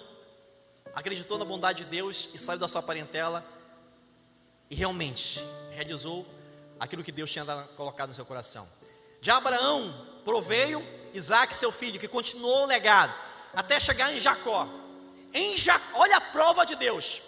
[0.93, 3.47] acreditou na bondade de Deus e saiu da sua parentela
[4.69, 6.27] e realmente realizou
[6.81, 7.45] aquilo que Deus tinha
[7.77, 8.69] colocado no seu coração.
[9.21, 10.85] De Abraão proveio
[11.15, 13.15] Isaac, seu filho, que continuou o legado,
[13.55, 14.69] até chegar em Jacó.
[15.33, 15.55] Em
[15.95, 17.23] olha a prova de Deus.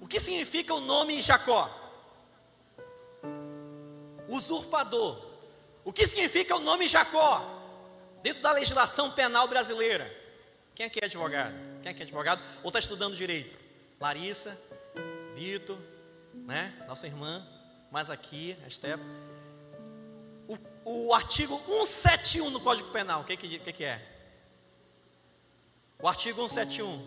[0.00, 1.70] O que significa o nome Jacó?
[4.28, 5.24] Usurpador.
[5.84, 7.42] O que significa o nome Jacó?
[8.22, 10.10] Dentro da legislação penal brasileira.
[10.74, 11.54] Quem aqui é advogado?
[11.82, 12.42] Quem aqui é advogado?
[12.62, 13.56] Ou está estudando direito?
[14.00, 14.58] Larissa,
[15.34, 15.78] Vitor,
[16.32, 16.74] né?
[16.86, 17.46] Nossa irmã,
[17.90, 19.04] mais aqui, a Estefa.
[20.84, 24.13] O, o artigo 171 no Código Penal, o que, que, que é?
[26.04, 27.02] O artigo 171.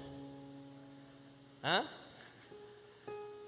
[1.64, 1.86] Hã?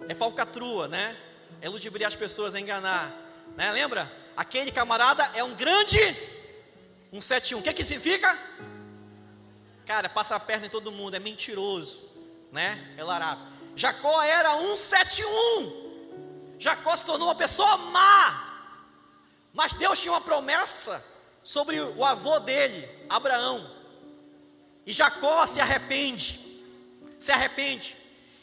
[0.08, 1.18] É falcatrua, né?
[1.60, 3.12] É ludibriar as pessoas, é enganar.
[3.58, 3.72] Né?
[3.72, 4.14] Lembra?
[4.38, 5.98] Aquele camarada é um grande
[7.10, 7.58] 171.
[7.58, 8.38] O que, que significa?
[9.88, 12.08] Cara, passa a perna em todo mundo, é mentiroso,
[12.52, 12.94] né?
[12.96, 13.42] É larado.
[13.76, 16.58] Jacó era 171.
[16.60, 18.68] Jacó se tornou uma pessoa má.
[19.52, 21.04] Mas Deus tinha uma promessa
[21.44, 23.79] sobre o avô dele, Abraão.
[24.89, 26.39] E Jacó se arrepende.
[27.19, 27.95] Se arrepende.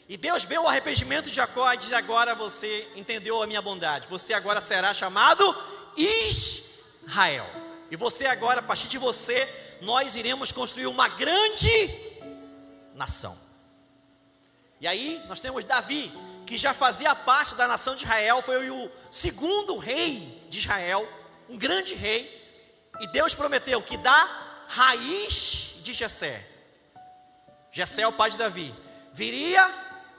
[0.07, 4.07] E Deus vê o arrependimento de Jacó e diz: Agora você entendeu a minha bondade.
[4.07, 5.43] Você agora será chamado
[5.97, 7.45] Israel.
[7.91, 9.45] E você agora, a partir de você,
[9.81, 11.69] nós iremos construir uma grande
[12.95, 13.37] nação.
[14.79, 16.09] E aí nós temos Davi,
[16.45, 21.05] que já fazia parte da nação de Israel, foi o segundo rei de Israel,
[21.49, 22.23] um grande rei,
[23.01, 26.45] e Deus prometeu que da raiz de Jessé,
[27.71, 28.73] Jessé é o pai de Davi,
[29.13, 29.73] viria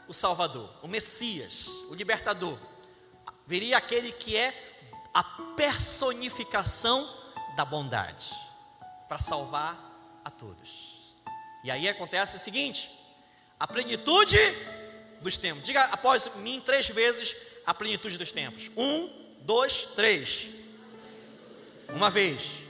[0.06, 2.58] o Salvador, o Messias, o libertador,
[3.46, 4.54] viria aquele que é
[5.12, 7.06] a personificação
[7.54, 8.30] da bondade
[9.08, 9.76] para salvar
[10.24, 11.14] a todos.
[11.62, 12.90] E aí acontece o seguinte:
[13.60, 14.38] a plenitude
[15.20, 15.64] dos tempos.
[15.64, 18.70] Diga após mim três vezes a plenitude dos tempos.
[18.76, 20.48] Um, dois, três.
[21.88, 22.67] Uma vez.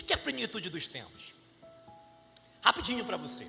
[0.00, 1.34] O que é a plenitude dos tempos?
[2.62, 3.46] Rapidinho para você.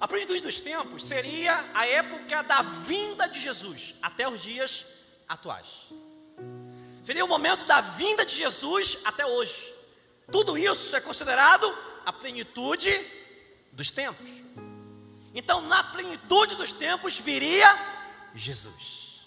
[0.00, 4.86] A plenitude dos tempos seria a época da vinda de Jesus até os dias
[5.28, 5.66] atuais.
[7.02, 9.74] Seria o momento da vinda de Jesus até hoje.
[10.30, 11.66] Tudo isso é considerado
[12.04, 12.90] a plenitude
[13.72, 14.28] dos tempos.
[15.34, 17.66] Então, na plenitude dos tempos viria
[18.34, 19.26] Jesus.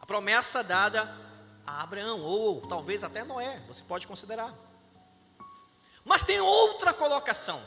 [0.00, 1.22] A promessa dada
[1.66, 4.52] a Abraão, ou talvez até Noé, você pode considerar.
[6.04, 7.62] Mas tem outra colocação.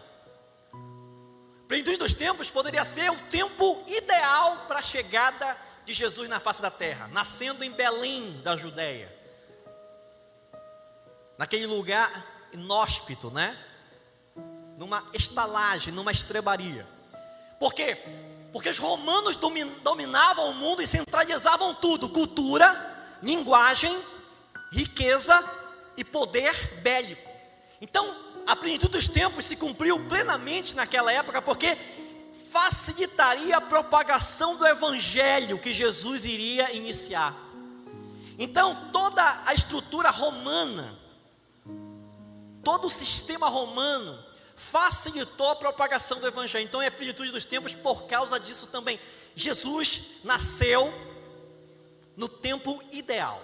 [1.67, 6.61] Plenitude dos tempos poderia ser o tempo ideal para a chegada de Jesus na face
[6.61, 9.15] da terra, nascendo em Belém da Judéia
[11.37, 13.57] naquele lugar inóspito, né?
[14.77, 16.87] Numa estalagem, numa estrebaria.
[17.59, 17.97] Por quê?
[18.51, 19.37] Porque os romanos
[19.83, 23.97] dominavam o mundo e centralizavam tudo: cultura, linguagem,
[24.71, 25.43] riqueza
[25.95, 27.34] e poder bélico.
[27.81, 28.15] Então,
[28.45, 31.77] a plenitude dos tempos se cumpriu plenamente naquela época, porque
[32.51, 37.35] facilitaria a propagação do evangelho que Jesus iria iniciar.
[38.37, 40.97] Então, toda a estrutura romana,
[42.63, 44.23] todo o sistema romano
[44.55, 46.63] facilitou a propagação do evangelho.
[46.63, 48.99] Então, é a plenitude dos tempos por causa disso também.
[49.35, 50.93] Jesus nasceu
[52.15, 53.41] no tempo ideal.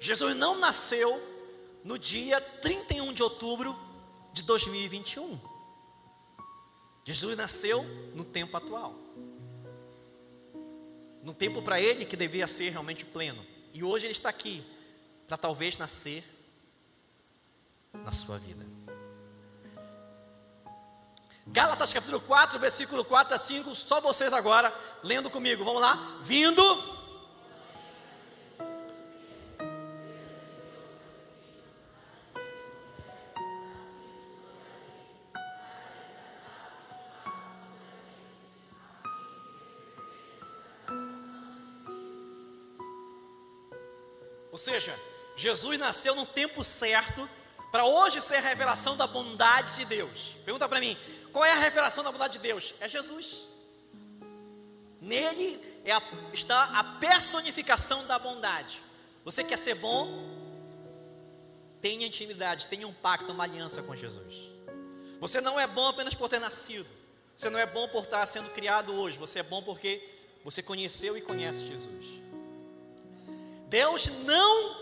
[0.00, 1.31] Jesus não nasceu
[1.84, 3.76] no dia 31 de outubro
[4.32, 5.38] de 2021.
[7.04, 7.82] Jesus nasceu
[8.14, 8.94] no tempo atual.
[11.22, 13.44] No tempo para ele que devia ser realmente pleno.
[13.72, 14.64] E hoje ele está aqui
[15.26, 16.24] para talvez nascer
[17.92, 18.64] na sua vida.
[21.46, 24.72] Gálatas capítulo 4, versículo 4 a 5, só vocês agora
[25.02, 25.64] lendo comigo.
[25.64, 26.18] Vamos lá?
[26.22, 26.62] Vindo
[44.62, 44.98] seja,
[45.36, 47.28] Jesus nasceu no tempo certo
[47.70, 50.36] para hoje ser a revelação da bondade de Deus.
[50.44, 50.96] Pergunta para mim,
[51.32, 52.74] qual é a revelação da bondade de Deus?
[52.80, 53.42] É Jesus.
[55.00, 56.02] Nele é a,
[56.32, 58.80] está a personificação da bondade.
[59.24, 60.30] Você quer ser bom?
[61.80, 64.52] Tenha intimidade, tenha um pacto, uma aliança com Jesus.
[65.18, 66.86] Você não é bom apenas por ter nascido.
[67.36, 69.18] Você não é bom por estar sendo criado hoje.
[69.18, 70.06] Você é bom porque
[70.44, 72.06] você conheceu e conhece Jesus.
[73.72, 74.76] Deus não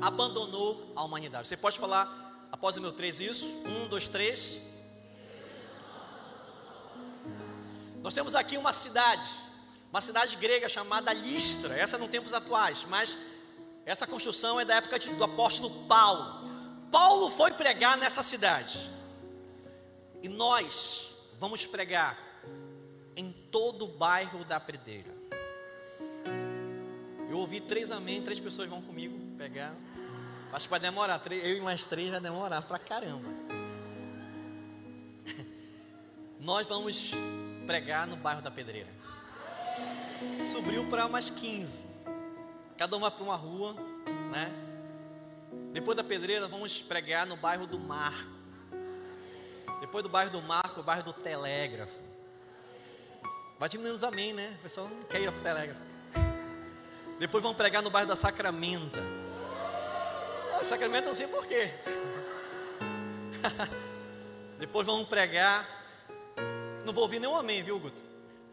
[0.00, 1.48] abandonou a humanidade.
[1.48, 3.44] Você pode falar após o meu três isso?
[3.66, 4.58] Um, dois, três.
[8.04, 9.28] Nós temos aqui uma cidade,
[9.90, 13.18] uma cidade grega chamada Listra, essa não tempos atuais, mas
[13.84, 16.48] essa construção é da época do apóstolo Paulo.
[16.92, 18.78] Paulo foi pregar nessa cidade.
[20.22, 22.16] E nós vamos pregar
[23.16, 25.15] em todo o bairro da Predeira.
[27.28, 29.74] Eu ouvi três amém, três pessoas vão comigo pegar.
[30.52, 33.28] Acho que vai demorar, eu e mais três vai demorar pra caramba.
[36.40, 37.12] Nós vamos
[37.66, 38.88] pregar no bairro da Pedreira.
[40.50, 41.96] Subiu para umas 15.
[42.78, 43.74] Cada uma para uma rua,
[44.30, 44.52] né?
[45.72, 48.30] Depois da Pedreira, vamos pregar no bairro do Marco.
[49.80, 52.00] Depois do bairro do Marco, o bairro do Telégrafo.
[53.58, 54.54] Vai diminuindo os amém, né?
[54.58, 55.95] O pessoal não quer ir para o Telégrafo.
[57.18, 59.00] Depois vão pregar no bairro da Sacramenta.
[60.54, 61.70] Ah, Sacramento não sei por quê.
[64.58, 65.66] Depois vão pregar.
[66.84, 68.02] Não vou ouvir nenhum amém, viu, Guto?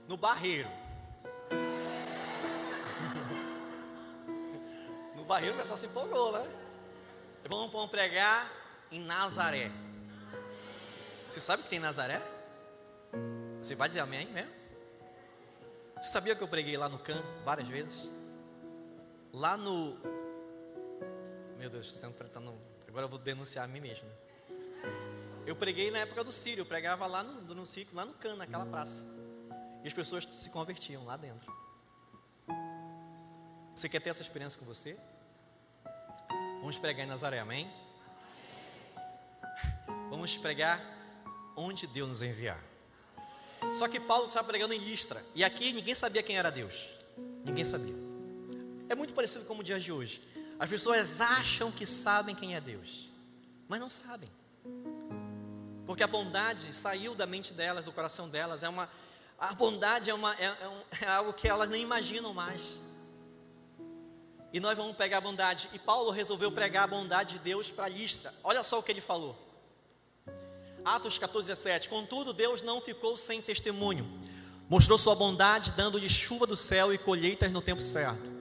[0.08, 0.70] No Barreiro.
[5.16, 6.48] no Barreiro o pessoal se empolgou, né?
[7.48, 8.50] Vamos, vamos pregar
[8.92, 9.70] em Nazaré.
[11.30, 12.22] Você sabe que tem Nazaré?
[13.62, 14.52] Você vai dizer amém mesmo?
[16.02, 18.10] Você sabia que eu preguei lá no CAN várias vezes?
[19.34, 19.98] Lá no.
[21.58, 22.54] Meu Deus, estou sendo pretendo.
[22.88, 24.08] Agora eu vou denunciar a mim mesmo.
[25.46, 28.38] Eu preguei na época do Sírio, eu pregava lá no, no ciclo, lá no Cano,
[28.38, 29.04] naquela praça.
[29.84, 31.52] E as pessoas se convertiam lá dentro.
[33.76, 34.96] Você quer ter essa experiência com você?
[36.60, 37.70] Vamos pregar em Nazaré, amém?
[40.10, 40.80] Vamos pregar
[41.56, 42.64] onde Deus nos enviar.
[43.74, 45.26] Só que Paulo estava pregando em Listra.
[45.34, 46.90] E aqui ninguém sabia quem era Deus.
[47.44, 48.13] Ninguém sabia.
[48.90, 50.22] É muito parecido com o dia de hoje.
[50.60, 53.10] As pessoas acham que sabem quem é Deus,
[53.68, 54.30] mas não sabem.
[55.86, 58.64] Porque a bondade saiu da mente delas, do coração delas.
[58.64, 58.90] É uma,
[59.38, 62.78] a bondade é, uma, é, é, um, é algo que elas nem imaginam mais.
[64.54, 65.70] E nós vamos pegar a bondade.
[65.74, 68.34] E Paulo resolveu pregar a bondade de Deus para a lista.
[68.44, 69.38] Olha só o que ele falou.
[70.86, 71.90] Atos 14, 17.
[71.90, 74.08] Contudo, Deus não ficou sem testemunho.
[74.70, 78.33] Mostrou sua bondade, dando-lhe chuva do céu e colheitas no tempo certo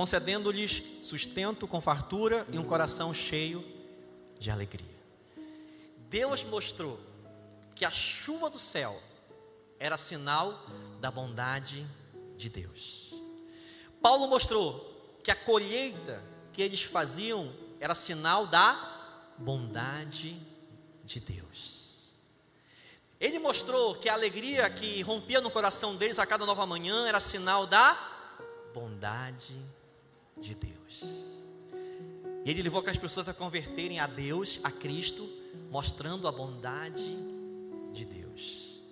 [0.00, 3.62] concedendo-lhes sustento com fartura e um coração cheio
[4.38, 4.98] de alegria.
[6.08, 6.98] Deus mostrou
[7.74, 8.98] que a chuva do céu
[9.78, 10.58] era sinal
[11.02, 11.86] da bondade
[12.34, 13.12] de Deus.
[14.00, 20.34] Paulo mostrou que a colheita que eles faziam era sinal da bondade
[21.04, 21.90] de Deus.
[23.20, 27.20] Ele mostrou que a alegria que rompia no coração deles a cada nova manhã era
[27.20, 27.94] sinal da
[28.72, 29.79] bondade de
[30.54, 31.02] Deus.
[32.44, 35.28] E ele levou as pessoas a converterem a Deus, a Cristo,
[35.70, 37.04] mostrando a bondade
[37.92, 38.82] de Deus.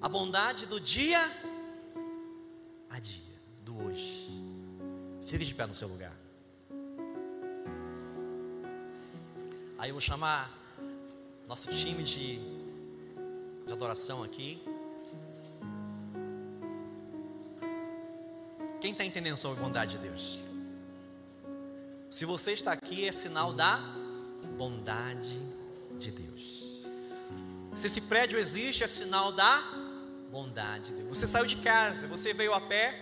[0.00, 1.20] A bondade do dia
[2.88, 3.22] a dia,
[3.64, 4.28] do hoje.
[5.26, 6.16] Fique de pé no seu lugar.
[9.78, 10.50] Aí eu vou chamar
[11.46, 12.38] nosso time de,
[13.66, 14.62] de adoração aqui.
[18.80, 20.38] Quem está entendendo sobre a bondade de Deus?
[22.08, 23.78] Se você está aqui, é sinal da
[24.56, 25.38] bondade
[25.98, 26.82] de Deus.
[27.74, 29.62] Se esse prédio existe, é sinal da
[30.30, 31.18] bondade de Deus.
[31.18, 32.98] Você saiu de casa, você veio a pé,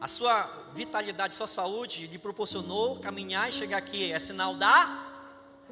[0.00, 5.06] a sua vitalidade, sua saúde lhe proporcionou caminhar e chegar aqui, é sinal da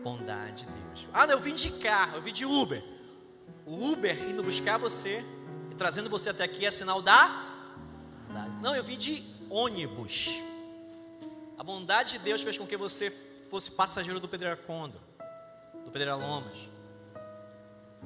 [0.03, 1.09] bondade de Deus.
[1.13, 2.83] Ah, eu vim de carro, eu vim de Uber.
[3.65, 5.25] O Uber indo buscar você
[5.71, 7.29] e trazendo você até aqui é sinal da
[8.27, 8.57] bondade.
[8.61, 10.31] Não, eu vim de ônibus.
[11.57, 13.09] A bondade de Deus fez com que você
[13.49, 15.01] fosse passageiro do Pedreira Condo,
[15.85, 16.59] do Pedreira Lomas.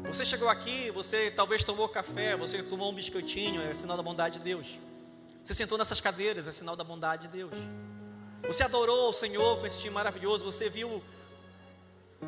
[0.04, 4.36] Você chegou aqui, você talvez tomou café, você tomou um biscoitinho, é sinal da bondade
[4.38, 4.78] de Deus.
[5.42, 7.54] Você sentou nessas cadeiras, é sinal da bondade de Deus.
[8.46, 11.02] Você adorou o Senhor com esse time maravilhoso, você viu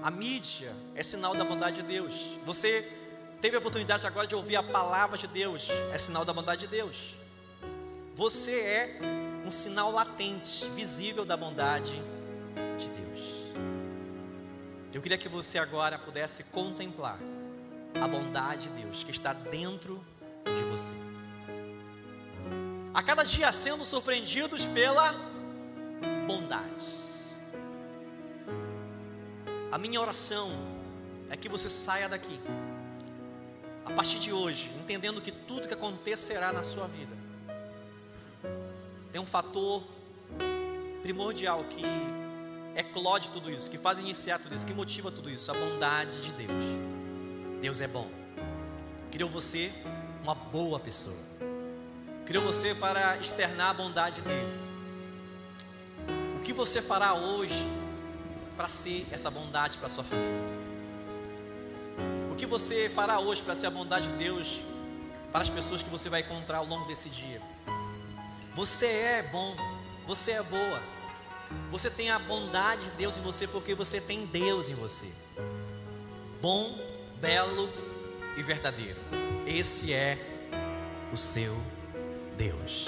[0.03, 2.15] a mídia, é sinal da bondade de Deus.
[2.47, 2.91] Você
[3.39, 6.69] teve a oportunidade agora de ouvir a palavra de Deus, é sinal da bondade de
[6.69, 7.20] Deus.
[8.15, 8.99] Você é
[9.47, 12.03] um sinal latente, visível da bondade
[12.77, 13.21] de Deus.
[14.93, 17.19] Eu queria que você agora pudesse contemplar
[18.01, 20.05] a bondade de Deus que está dentro
[20.45, 20.93] de você.
[22.93, 25.15] A cada dia sendo surpreendidos pela
[26.27, 26.99] bondade.
[29.71, 30.51] A minha oração
[31.31, 32.41] é que você saia daqui,
[33.85, 37.20] a partir de hoje, entendendo que tudo que acontecerá na sua vida
[39.13, 39.83] tem um fator
[41.03, 41.83] primordial que
[42.77, 46.33] eclode tudo isso, que faz iniciar tudo isso, que motiva tudo isso, a bondade de
[46.33, 46.65] Deus.
[47.61, 48.09] Deus é bom.
[49.11, 49.73] Criou você
[50.23, 51.17] uma boa pessoa.
[52.25, 54.61] Criou você para externar a bondade dele.
[56.37, 57.67] O que você fará hoje
[58.57, 60.61] para ser essa bondade para sua família?
[62.31, 64.61] O que você fará hoje para ser a bondade de Deus
[65.33, 67.43] para as pessoas que você vai encontrar ao longo desse dia?
[68.61, 69.57] Você é bom,
[70.07, 70.83] você é boa.
[71.71, 75.11] Você tem a bondade de Deus em você porque você tem Deus em você.
[76.43, 76.79] Bom,
[77.23, 77.71] belo
[78.37, 79.01] e verdadeiro.
[79.47, 80.19] Esse é
[81.11, 81.57] o seu
[82.37, 82.87] Deus.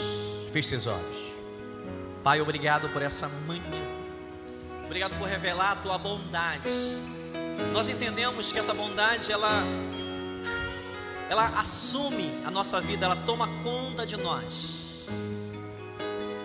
[0.53, 1.33] Feche seus olhos.
[2.23, 3.63] Pai, obrigado por essa manhã.
[4.85, 6.69] Obrigado por revelar a tua bondade.
[7.73, 9.65] Nós entendemos que essa bondade ela
[11.31, 14.83] ela assume a nossa vida, ela toma conta de nós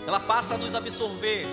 [0.07, 1.45] ela passa a nos absorver,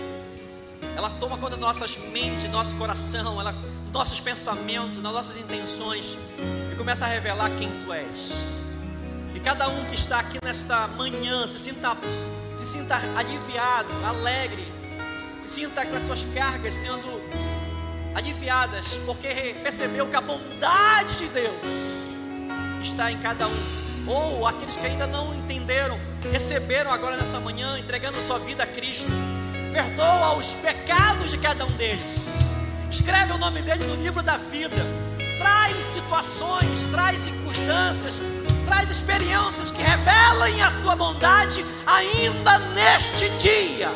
[0.96, 6.16] ela toma conta das nossas mentes, nosso coração, ela, dos nossos pensamentos, das nossas intenções
[6.72, 8.30] e começa a revelar quem tu és.
[9.34, 11.96] E cada um que está aqui nesta manhã se sinta,
[12.56, 14.72] se sinta aliviado, alegre,
[15.42, 17.20] se sinta com as suas cargas sendo
[18.14, 21.56] aliviadas, porque percebeu que a bondade de Deus
[22.80, 25.98] está em cada um ou aqueles que ainda não entenderam,
[26.30, 29.10] receberam agora nessa manhã, entregando sua vida a Cristo.
[29.72, 32.28] Perdoa os pecados de cada um deles.
[32.90, 34.86] Escreve o nome dele no livro da vida.
[35.38, 38.20] Traz situações, traz circunstâncias,
[38.64, 43.88] traz experiências que revelem a tua bondade ainda neste dia.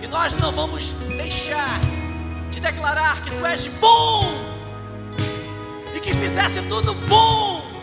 [0.00, 1.80] E nós não vamos deixar
[2.50, 4.32] de declarar que tu és bom
[5.94, 7.73] e que fizesse tudo bom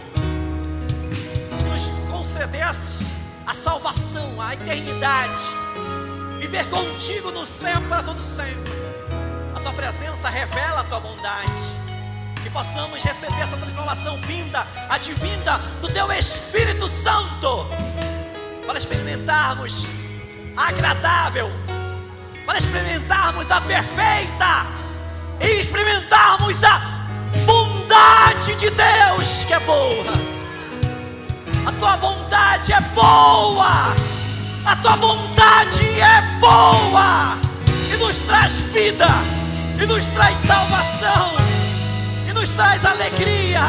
[3.46, 5.44] a salvação, a eternidade,
[6.39, 8.74] viver contigo no céu para todo sempre.
[9.56, 11.82] A tua presença revela a tua bondade.
[12.42, 17.68] Que possamos receber essa transformação vinda, advinda do teu Espírito Santo,
[18.66, 19.86] para experimentarmos
[20.58, 21.52] a agradável,
[22.44, 24.66] para experimentarmos a perfeita.
[25.39, 26.80] E experimentarmos a
[27.46, 30.41] bondade de Deus que é boa
[31.66, 33.95] a tua vontade é boa.
[34.66, 37.38] A tua vontade é boa.
[37.91, 39.07] E nos traz vida.
[39.82, 41.32] E nos traz salvação.
[42.30, 43.62] E nos traz alegria.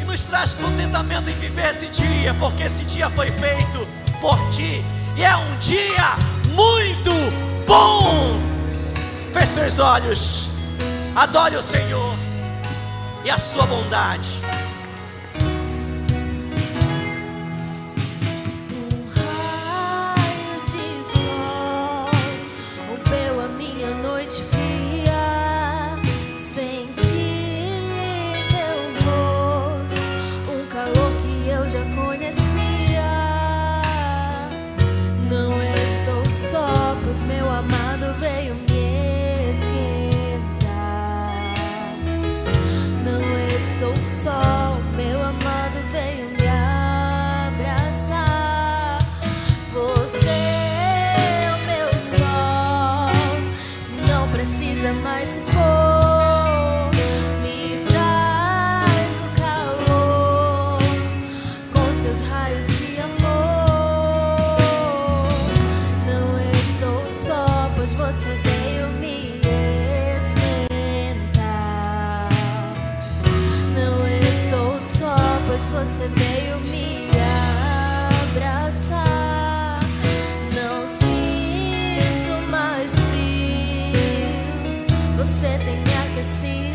[0.00, 2.34] E nos traz contentamento em viver esse dia.
[2.34, 3.86] Porque esse dia foi feito
[4.20, 4.84] por ti.
[5.16, 6.16] E é um dia
[6.54, 7.12] muito
[7.66, 8.40] bom.
[9.32, 10.50] Feche seus olhos.
[11.14, 12.14] Adore o Senhor
[13.24, 14.28] e a sua bondade.
[86.16, 86.65] legacy.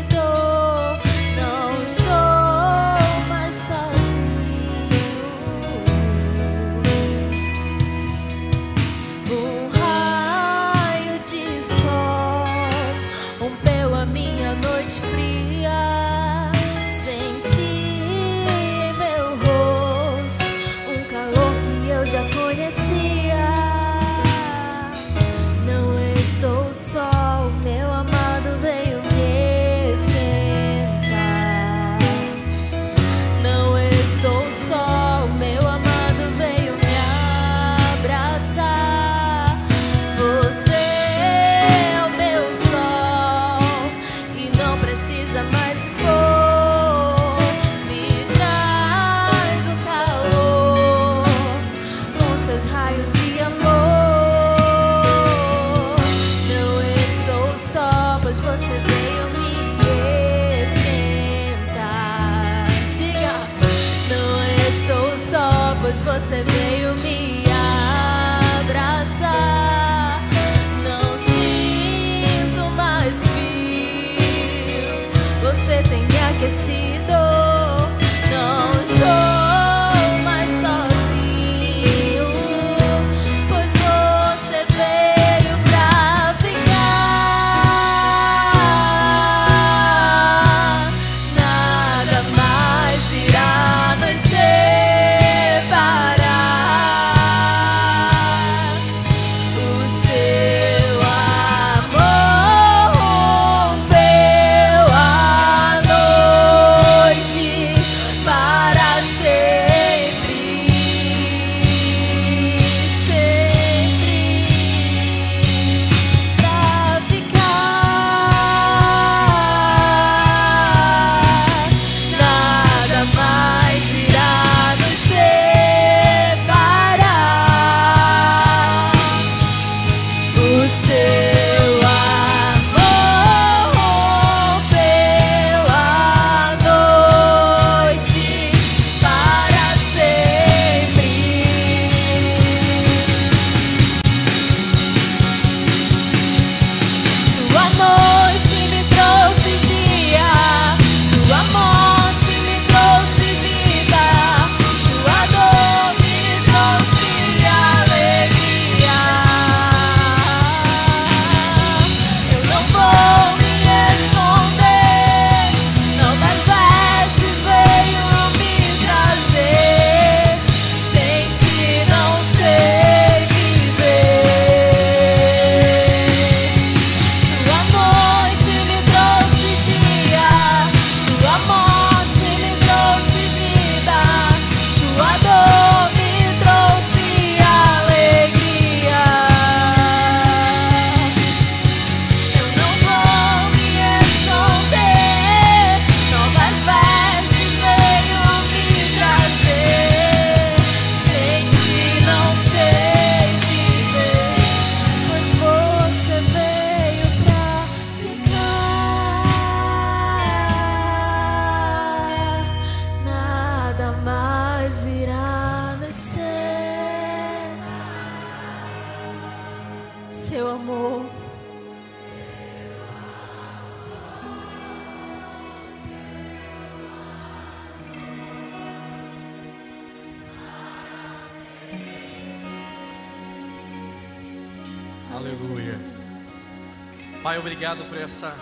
[237.32, 238.36] Pai, obrigado por essa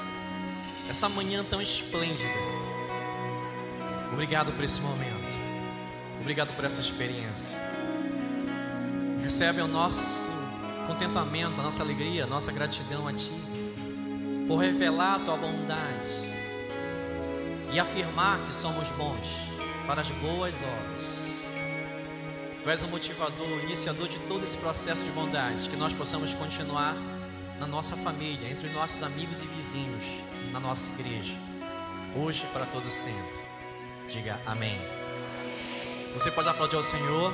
[0.88, 2.28] essa manhã tão esplêndida.
[4.12, 5.36] Obrigado por esse momento.
[6.20, 7.56] Obrigado por essa experiência.
[9.22, 10.28] Recebe o nosso
[10.88, 13.30] contentamento, a nossa alegria, a nossa gratidão a Ti
[14.48, 16.08] por revelar a Tua bondade
[17.72, 19.28] e afirmar que somos bons
[19.86, 21.04] para as boas obras.
[22.64, 26.34] Tu és o motivador, o iniciador de todo esse processo de bondade, que nós possamos
[26.34, 26.96] continuar
[27.60, 30.06] na nossa família, entre nossos amigos e vizinhos,
[30.50, 31.34] na nossa igreja,
[32.16, 33.40] hoje para todo sempre.
[34.08, 34.80] Diga amém.
[36.14, 37.32] Você pode aplaudir ao Senhor.